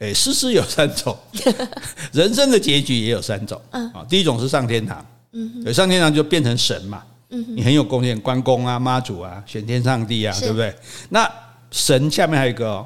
[0.00, 1.16] 诶，诗诗有三种，
[2.12, 3.60] 人生的结局也有三种。
[3.70, 10.74] 啊，第一种是上天堂，嗯，上天堂就变成神嘛，嗯，你很有贡献，关公啊、妈祖啊、玄天上帝啊，对不对？
[11.08, 11.30] 那
[11.70, 12.84] 神下面还有一个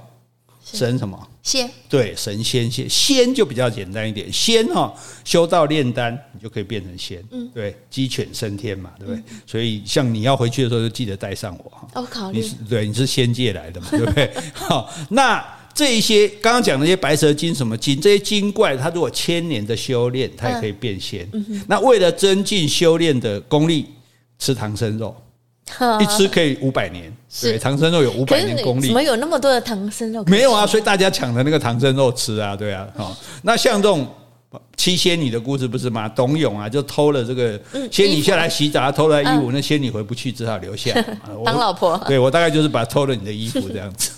[0.62, 1.18] 神什么？
[1.43, 1.70] 仙。
[1.88, 7.22] 对，神仙仙仙就比较简单一点，仙哈，修道炼丹，你就可以变成仙。
[7.30, 9.22] 嗯，对，鸡犬升天嘛，对不对？
[9.47, 11.88] 所以像你要回去的时候，就记得带上我哈。
[11.95, 12.38] 我考虑。
[12.38, 14.30] 你是对，你是仙界来的嘛，对不对？
[14.53, 21.26] 好，那这一些刚刚讲那些白蛇精什么精，这些精怪，它如果千年的修炼，它也可以变仙。
[21.66, 23.86] 那为了增进修炼的功力，
[24.38, 25.16] 吃唐僧肉。
[26.01, 28.87] 一吃可以五百年，对，唐僧肉有五百年功力。
[28.87, 30.22] 怎么有那么多的唐僧肉？
[30.24, 33.16] 没有啊，所以大家抢着那个唐僧肉吃啊，对啊，好。
[33.43, 34.07] 那像这种
[34.76, 36.09] 七仙女的故事不是吗？
[36.09, 37.61] 董永啊，就偷了这个
[37.91, 40.93] 仙女下来洗澡，偷了衣服，那仙女回不去，只好留下
[41.45, 41.97] 当老婆。
[42.07, 44.11] 对，我大概就是把偷了你的衣服这样子。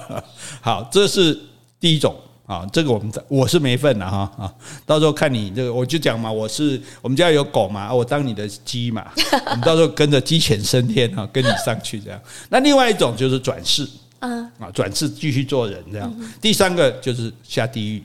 [0.60, 1.38] 好，这是
[1.78, 2.14] 第一种。
[2.46, 4.52] 啊，这个我们我是没份的哈啊，
[4.86, 9.04] 到时候看你这个，我就讲嘛，我是我们家有狗嘛，我当你的鸡嘛，
[9.50, 12.20] 我们到时候跟着鸡犬升天哈，跟你上去这样。
[12.48, 13.86] 那另外一种就是转世，
[14.20, 16.14] 啊，转世继续做人这样。
[16.40, 18.02] 第三个就是下地狱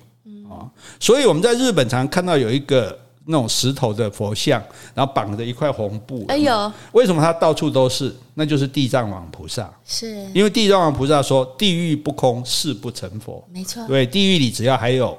[0.50, 0.66] 啊，
[1.00, 2.98] 所以我们在日本常常看到有一个。
[3.26, 4.62] 那种石头的佛像，
[4.94, 6.26] 然后绑着一块红布。
[6.28, 8.16] 哎呦，为什么它到处都是？
[8.34, 9.72] 那就是地藏王菩萨。
[9.86, 15.18] 是，因为地藏王菩萨说：“地狱不空，誓不成佛。”没错，对，地狱里只要还有，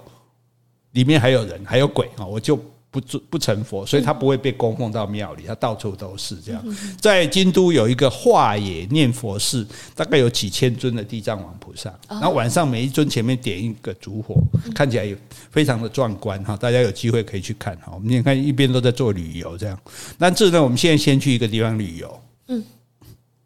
[0.93, 2.59] 里面还有人，还有鬼啊，我就。
[2.93, 6.63] 不不成佛，所以他不会被供奉到庙里，他到处都是这样。
[7.01, 14.37] 在京都有一个化野念佛寺，大概有几千尊的地藏王菩萨，然后晚上每一尊前面点一个烛火，
[14.75, 15.17] 看起来也
[15.51, 16.55] 非常的壮观哈。
[16.55, 17.93] 大家有机会可以去看哈。
[17.95, 19.81] 我们你看一边都在做旅游这样，
[20.19, 22.63] 但是呢，我们现在先去一个地方旅游，嗯，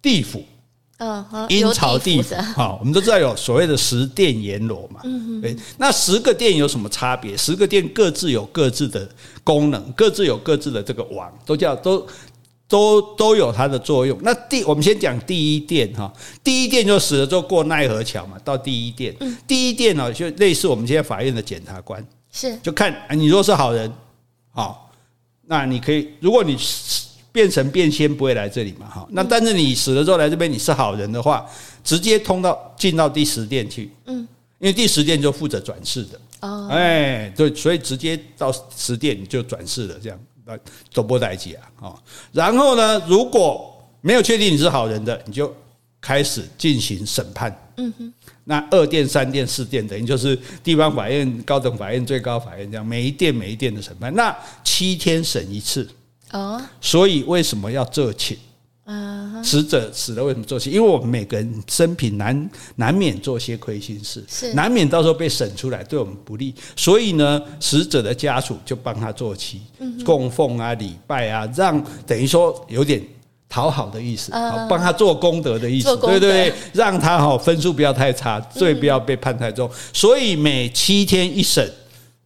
[0.03, 0.45] 地府。
[0.99, 7.37] 嗯，阴曹地府，好，我们都知道有所谓的十殿阎罗嘛，嗯对，那十个殿有什么差别？
[7.37, 9.07] 十个殿各自有各自的
[9.45, 12.07] 功能，各自有各自的这个王，都叫都
[12.67, 14.19] 都都有它的作用。
[14.23, 16.11] 那第我们先讲第一殿哈，
[16.43, 19.15] 第一殿就死了之后过奈何桥嘛，到第一殿，
[19.47, 23.93] 第一殿呢就类似我们现在法院的检察官，是就看你若是好人，
[24.51, 24.91] 好，
[25.43, 26.57] 那你可以，如果你。
[27.37, 28.89] 变成变仙不会来这里嘛？
[28.89, 31.47] 哈，那但是你死了之后来这边，你是好人的话，
[31.85, 33.91] 直接通到进到第十殿去。
[34.07, 34.27] 嗯，
[34.59, 36.19] 因为第十殿就负责转世的。
[36.41, 40.59] 哦，哎，对，所以直接到十殿你就转世了，这样那
[40.95, 41.69] 都不待见啊。
[41.81, 41.99] 哦
[42.33, 43.71] 然后呢，如果
[44.01, 45.55] 没有确定你是好人的，你就
[46.01, 47.55] 开始进行审判。
[47.77, 48.11] 嗯哼，
[48.45, 50.35] 那二殿、三殿、四殿等于就是
[50.65, 54.35] 地方法院、高等法院、最高法院这样，每一殿每一殿的审判，那
[54.65, 55.87] 七天审一次。
[56.33, 58.37] 哦，所以为什么要做情？
[58.85, 60.73] 啊，死者死了为什么做情？
[60.73, 64.55] 因为我们每个人生平难难免做些亏心事，是。
[64.55, 69.61] 难免到时候被审出来对我们不利，所以呢，死者的家属就帮他做七，
[70.05, 73.03] 供奉啊、礼拜啊，让等于说有点
[73.49, 74.31] 讨好的意思，
[74.69, 81.69] 帮他做功德的意思，对对对，让他哈分数不要太差，罪不要被判太重，所以每七天一审，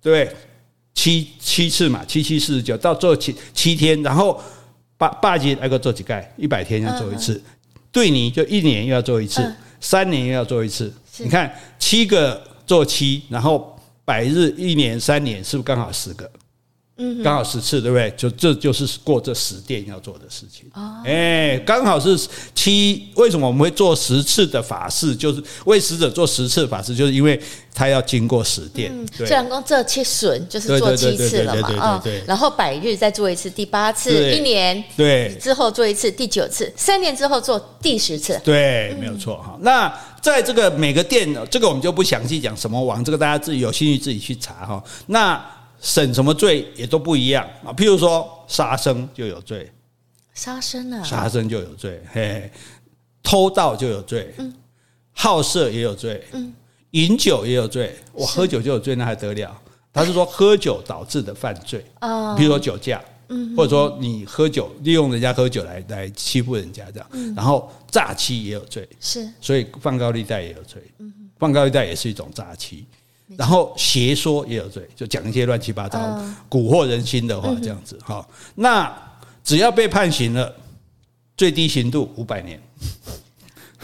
[0.03, 0.31] 对。
[0.95, 4.41] 七七次嘛，七七四十九，到做七七天，然后
[4.97, 7.43] 八八级那个做几盖，一百天要做一次，
[7.91, 9.43] 对你就一年又要做一次，
[9.81, 10.93] 三年又要做一次。
[11.19, 16.31] 你看七个做七，然后百日一年三年，是不是刚好十个？
[17.01, 18.13] 嗯，刚好十次，对不对？
[18.17, 20.71] 就这就是过这十殿要做的事情。
[20.75, 22.19] 哦，哎，刚好是
[22.55, 23.09] 七。
[23.17, 25.17] 为什么我们会做十次的法事？
[25.17, 27.41] 就是为死者做十次法事，就是因为
[27.73, 28.93] 他要经过十殿。
[28.95, 38.39] 嗯，虽然说这七损就是做七次了嘛，啊，然后百日再做一次，第八次，一年对之后做一次，第九次，三年之后做第十次。
[38.45, 39.59] 对，没有错哈。
[39.61, 44.83] 那在这个每个殿，这个我们就不详细讲什么王，这个大家自己有兴趣自己去查哈。
[45.07, 45.43] 那
[45.81, 47.45] 审什么罪也都不一样。
[47.65, 49.71] 啊，譬如说杀生就有罪，
[50.35, 52.51] 杀生啊，杀生就有罪，嘿，
[53.23, 54.53] 偷盗就有罪，嗯，
[55.13, 56.53] 好色也有罪，嗯，
[56.93, 59.61] 饮酒也有罪，我，喝酒就有罪，那还得了？
[59.93, 61.85] 他是说 喝酒导致的犯罪。
[61.99, 72.87] 啊，比如说酒驾，嗯，或者说你喝酒利用人家喝酒来来欺负人家这样，然后诈欺也有罪，是，所以放高利贷也有罪，嗯，放高利贷也是一种诈欺。
[73.37, 75.99] 然后邪说也有罪，就讲一些乱七八糟、
[76.51, 78.27] 蛊惑人心的话，这样子哈。
[78.57, 78.93] 那
[79.45, 80.53] 只要被判刑了，
[81.37, 82.61] 最低刑度五百年。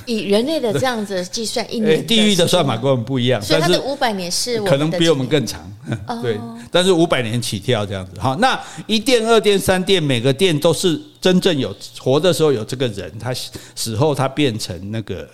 [0.05, 5.61] 以人类的这样子计算，一年 地狱的算法跟我们不一样，所以他的五百年是可能比我们更长。
[6.23, 6.39] 对，
[6.71, 8.37] 但是五百年起跳这样子哈。
[8.41, 13.33] 那一殿、二殿、三殿，每个殿都是真正有活的时候有这个人，他
[13.75, 15.29] 死后他变成那个。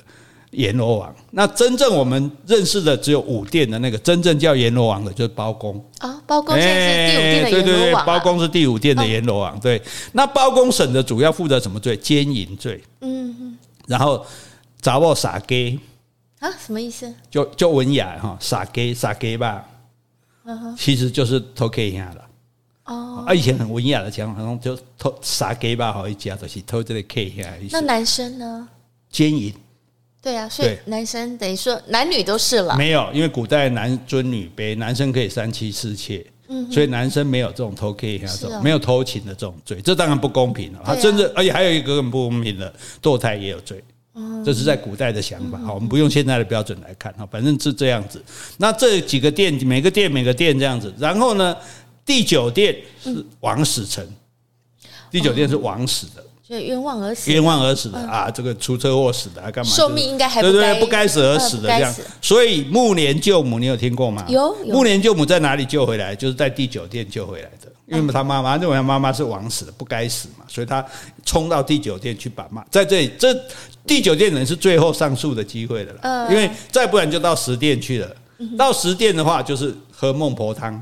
[0.52, 6.22] 阎罗王，那真正我们认识的只有五殿的那个真正叫阎罗王的，就是包公啊。
[6.26, 7.62] 包公现在是第五殿的阎罗王。
[7.62, 9.58] 对对对，包公是第五殿的阎罗王。
[9.60, 9.82] 对，
[10.12, 11.96] 那包公审的主要负责什么罪？
[11.96, 12.82] 奸淫罪。
[13.00, 13.58] 嗯嗯。
[13.86, 14.24] 然后
[14.82, 15.80] 查某撒鸡
[16.38, 17.10] 啊，什么意思？
[17.30, 19.64] 就就文雅哈，傻给傻给吧。
[20.76, 22.26] 其实就是偷 K 一下了。
[22.84, 23.24] 哦。
[23.26, 27.80] 啊，以前很文雅的讲，好像就偷傻给吧，好一家都是偷这个 K 一下。
[27.80, 28.68] 那男生呢？
[29.10, 29.54] 奸淫。
[30.22, 32.76] 对啊，所以男生等于说男女都是了。
[32.76, 40.80] 没有，因为古代男尊女卑，男生可以三妻四妾，嗯，所以男生没有这种偷 K 这种没有偷情的这种罪，这当然不公平了。
[40.84, 43.82] 他甚至而且还有一个很不公平的，堕胎也有罪，
[44.44, 45.58] 这是在古代的想法。
[45.58, 48.24] 好，我们不用现在的标准来看哈，反正是这样子。
[48.58, 51.56] 那这几个殿，每个殿每个殿这样子，然后呢，
[52.06, 54.06] 第九殿是王死城，
[55.10, 56.24] 第九殿是王死的。
[56.60, 58.30] 冤枉而死，冤枉而死的啊！
[58.30, 59.70] 这个出车祸死的，还干嘛？
[59.70, 61.94] 寿命应该还对对，不该死而死的这样。
[62.20, 64.24] 所以木莲救母，你有听过吗？
[64.28, 64.54] 有。
[64.66, 66.14] 目连救母在哪里救回来？
[66.14, 70.84] 就是在第九殿救回来的，因为他妈妈认为他妈妈是枉死的，不该死嘛，所以他
[71.24, 73.10] 冲到第九殿去把妈在这里。
[73.18, 73.34] 这
[73.86, 78.08] 第九殿人是最后上诉的机会的了，因为再不然就到十殿去了。
[78.58, 80.80] 到十殿的话，就是喝孟婆汤。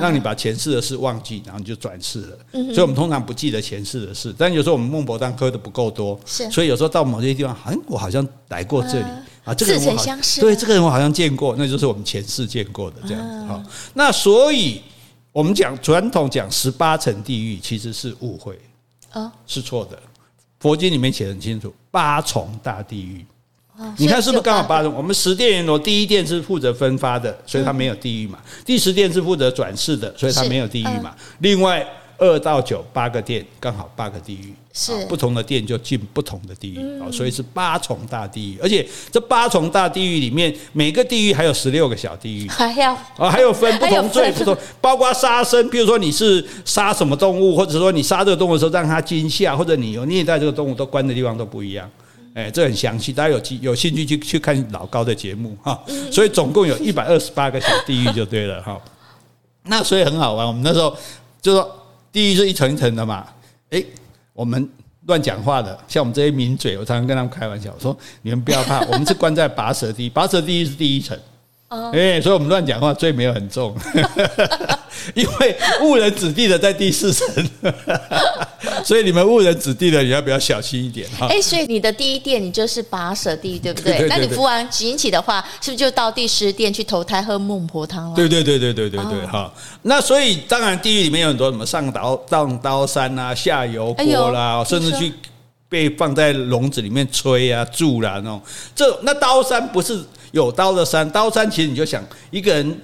[0.00, 2.38] 让你把前世的事忘记，然后你就转世了。
[2.52, 9.06] 所以，我们通常不记得前世的事，但有时候我们孟婆汤喝的不够多，所以有时候到某些地方，好像我好像来过这里
[9.44, 13.62] 啊，这个人我好像对这个人我好像见过，那就是我们前世见过的这样子哈。
[13.94, 14.80] 那所以
[15.32, 18.58] 我们讲传统讲十八层地狱，其实是误会
[19.10, 19.98] 啊，是错的。
[20.58, 23.24] 佛经里面写得很清楚，八重大地狱。
[23.98, 24.92] 你看是不是刚好八种？
[24.94, 28.38] 我们十殿阎罗第一殿是负责分发的，所以它没有地狱嘛。
[28.64, 31.14] 第十殿是负责转世的，所以它没有地狱嘛。
[31.40, 31.86] 另外
[32.18, 38.58] 二到九八个殿刚好八个地狱，是不同的殿就进不同的地狱啊，所以是八重大地狱。
[38.62, 51.86] 而且这八重大地狱里面，每个地狱还有十六个小地狱，还要啊，还有分不同罪不同，包括杀生，比如说你是杀什么动物，或者说你杀这个动物的时候让它惊吓，或者你有虐待这个动物，都关的地方都不一样。
[52.36, 55.82] 哎，这很详细，大家有机有兴趣去去看老高的节目哈。
[56.12, 58.78] 所以总共有一百二十八个小地狱就对了哈。
[59.62, 60.94] 那所以很好玩，我们那时候
[61.40, 63.26] 就说地狱是一层一层的嘛。
[63.70, 63.82] 哎，
[64.34, 64.68] 我们
[65.06, 71.18] 乱讲话的，像我们这些名嘴，我常常跟他们开玩笑，我说你们不要怕，我们是关在拔舌地狱，拔舌地狱是第一层。
[71.68, 73.76] 哎，所以我们乱讲话，罪没有很重，
[75.14, 77.26] 因为误人子弟的在第四层，
[78.84, 81.26] 所以你们误人子弟的，你要比较小心一点哈？
[81.28, 84.06] 哎，所以你的第一殿你就是拔舌地狱，对不对？
[84.08, 88.14] 那你服完刑期的话，是不是就到第十殿去投胎喝孟婆汤了？
[88.14, 89.52] 对对对对对对对哈。
[89.82, 95.12] 那所以当然地狱里面有很多什么上刀上刀山啊，下油锅啦，甚至去
[95.68, 98.40] 被放在笼子里面吹啊、住啦那种。
[98.72, 100.00] 这那刀山不是？
[100.32, 102.80] 有刀的山，刀山其实你就想一个人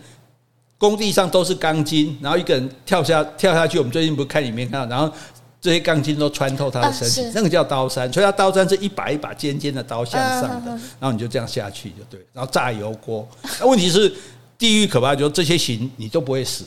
[0.79, 3.79] 工地上都是钢筋，然后一个人跳下跳下去。
[3.79, 5.15] 我们最近不是看里面看到，然后
[5.61, 8.13] 这些钢筋都穿透他的身体，那个叫刀山。
[8.13, 12.19] 所以，他刀山是一把一把尖尖的刀向上的，然后你就这样下去就对。
[12.33, 13.29] 然后炸油锅，
[13.61, 14.13] 那问题是
[14.59, 16.65] 地狱可怕，就是这些刑你都不会死，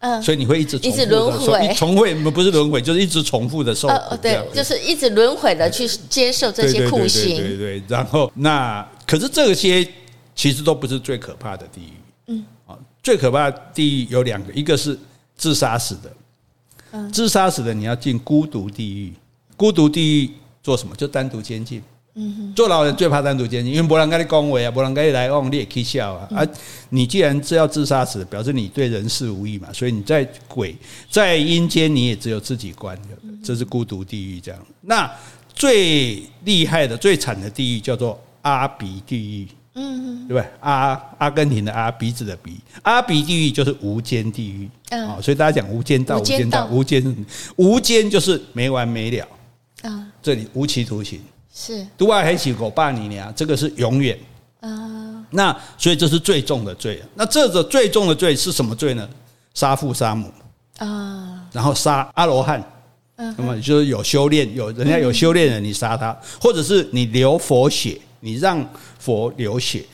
[0.00, 7.82] 嗯，所以你会一直重复的轮回，重复不是轮回，就是一直重复的受苦，对，就是一直轮回的去接受这些酷刑，对对。
[7.88, 9.88] 然后那可是这些。
[10.34, 11.92] 其实都不是最可怕的地狱，
[12.26, 14.98] 嗯，啊，最可怕的地狱有两个，一个是
[15.36, 19.12] 自杀死的，自杀死的你要进孤独地狱，
[19.56, 20.30] 孤独地狱
[20.62, 20.94] 做什么？
[20.96, 21.82] 就单独监禁。
[22.16, 26.28] 嗯，坐牢人最怕单独监禁，因为没人跟你恭维啊，没人跟你来往，你也可以笑啊。
[26.32, 26.46] 啊，
[26.90, 30.76] 你既然是要自杀死，表示你对人事无益嘛，所以你在鬼
[31.10, 32.96] 在阴间，你也只有自己关，
[33.42, 34.60] 这是孤独地狱这样。
[34.82, 35.10] 那
[35.52, 40.48] 最厉害的、最惨的地狱叫做阿鼻地狱，嗯，对不对？
[40.60, 45.18] 阿阿根廷的阿鼻子的鼻，阿鼻地狱就是无间地狱啊。
[45.20, 49.26] 所以大家讲无间道，无间道，无间无间就是没完没了
[49.82, 50.06] 啊。
[50.22, 51.20] 这里无期徒刑。
[51.52, 54.18] 是，独爱黑起狗霸你娘，这个是永远
[54.60, 55.24] 啊。
[55.30, 57.02] 那所以这是最重的罪。
[57.14, 59.08] 那这个最重的罪是什么罪呢？
[59.54, 60.32] 杀父杀母
[60.78, 62.62] 啊，然后杀阿罗汉。
[63.16, 68.58] 嗯，那么就是有修炼，有人家有修炼人，你杀他，或者是你流佛血，你让
[69.04, 69.84] 佛流血。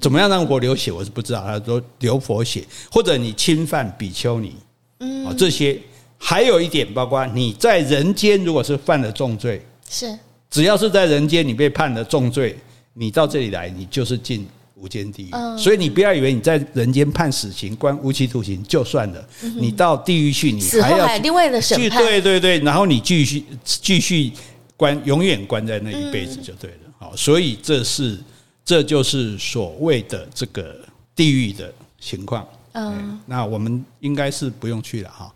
[0.00, 0.90] 怎么样让佛流血？
[0.90, 1.42] 我是不知道。
[1.42, 4.54] 他说流佛血，或者你侵犯比丘尼，
[5.00, 5.78] 嗯，这些
[6.18, 10.16] 还有一点，包括你在人间如果是犯了重罪，是。
[10.50, 12.56] 只要是在人间，你被判了重罪，
[12.92, 15.30] 你到这里来，你就是进无间地狱。
[15.58, 22.02] 所以你不要以为你在人间判死刑、关无期徒刑就算了，你到地狱去，你还要另外的审判。
[22.02, 24.32] 对对对，然后你继续继续
[24.76, 26.76] 关，永远关在那一辈子就对了。
[26.98, 28.18] 好，所以这是
[28.64, 30.76] 这就是所谓的这个
[31.14, 32.46] 地狱的情况。
[32.72, 35.32] 嗯，那我们应该是不用去了哈。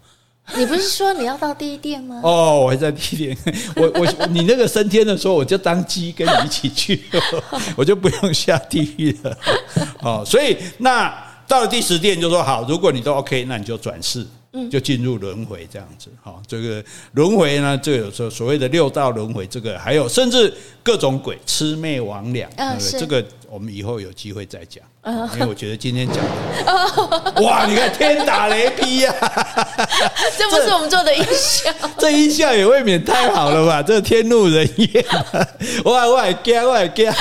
[0.56, 2.20] 你不是说你要到第一殿吗？
[2.24, 3.38] 哦，我还在第一殿。
[3.76, 7.02] 我我你那个升天的时候，我就当鸡跟你一起去，
[7.76, 9.38] 我就不用下地狱了。
[10.00, 11.14] 哦，所以那
[11.46, 14.26] 到了第十殿就说好，如果你都 OK，那你就转世。
[14.70, 16.82] 就进入轮回这样子，好，这个
[17.12, 22.48] 轮回呢，就有时候所谓的六道轮回，这个还有甚至各种鬼魑魅魍魎，
[22.98, 24.82] 这个我们以后有机会再讲，
[25.34, 29.14] 因为我觉得今天讲的， 哇，你看天打雷劈呀，
[30.38, 33.82] 这不是我们做的音效，这音效也未免太好了吧？
[33.86, 35.04] 这天怒人怨，
[35.84, 37.12] 哇，我还惊，我还惊，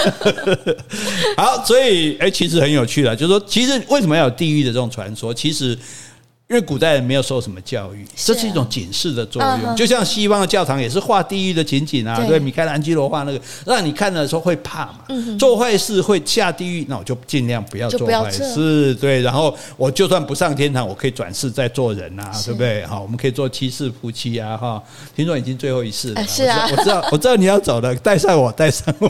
[1.35, 5.33] 好，所以哎，其实很有趣了，就是说，其实为什么要有地狱的这种传说？
[5.33, 5.77] 其实。
[6.49, 9.75] 因为古代人没有受什么教育，这是一种警示的作用。
[9.75, 14.99] 就像西方的教堂也是画地狱的情景啊，对，米开朗基罗画那个，让你看的时候会怕嘛。
[15.37, 18.95] 做坏事会下地狱，那我就尽量不要做坏事。
[18.95, 22.85] 对，然后我就算不上天堂，我可以转世再做人啊，对不对？
[22.85, 24.81] 好，我们可以做七世夫妻啊，哈。
[25.13, 29.09] 听说已经最后一世了，是啊，我知道，我知道 你要走了，带上我，带上我。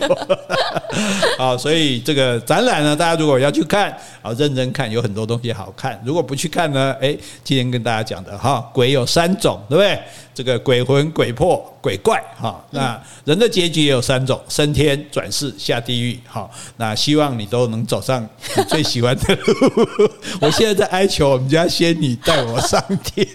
[1.38, 6.02] 好，所以这个展览呢，大家如果要去看，好认真看，有很多东西好看。
[6.04, 7.16] 如果不去看呢，哎。
[7.44, 10.00] 今天跟大家讲的哈，鬼有三种，对不对？
[10.38, 12.64] 这个鬼魂、鬼魄、鬼怪哈。
[12.70, 16.20] 那人的结局也有三种：升天、转世、下地狱。
[16.28, 18.22] 哈，那希望你都能走上
[18.56, 20.10] 你最喜欢的路。
[20.40, 23.28] 我现在在哀求我们家仙女带我上天。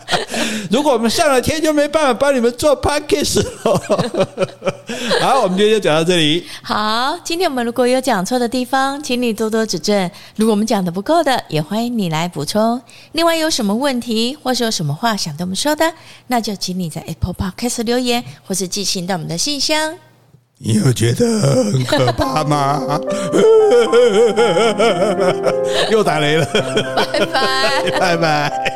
[0.72, 3.46] 如果我们上了天，就没办法帮你们做 podcast
[5.20, 6.46] 好，我们今天就讲到这里。
[6.62, 10.10] 好，今天我们如果有讲错的地方，请你多多指正。
[10.36, 12.80] 如果我们讲的不够的，也欢迎你来补充。
[13.12, 15.92] 另外，有什么问题，或是有什么话想对我们说的，
[16.38, 19.92] 那就请你在 Apple Podcast 留言，或是寄信到我们的信箱。
[20.58, 21.26] 你有觉得
[21.64, 22.80] 很可怕吗？
[25.90, 26.46] 又打雷了，
[27.12, 28.70] 拜拜， 拜拜。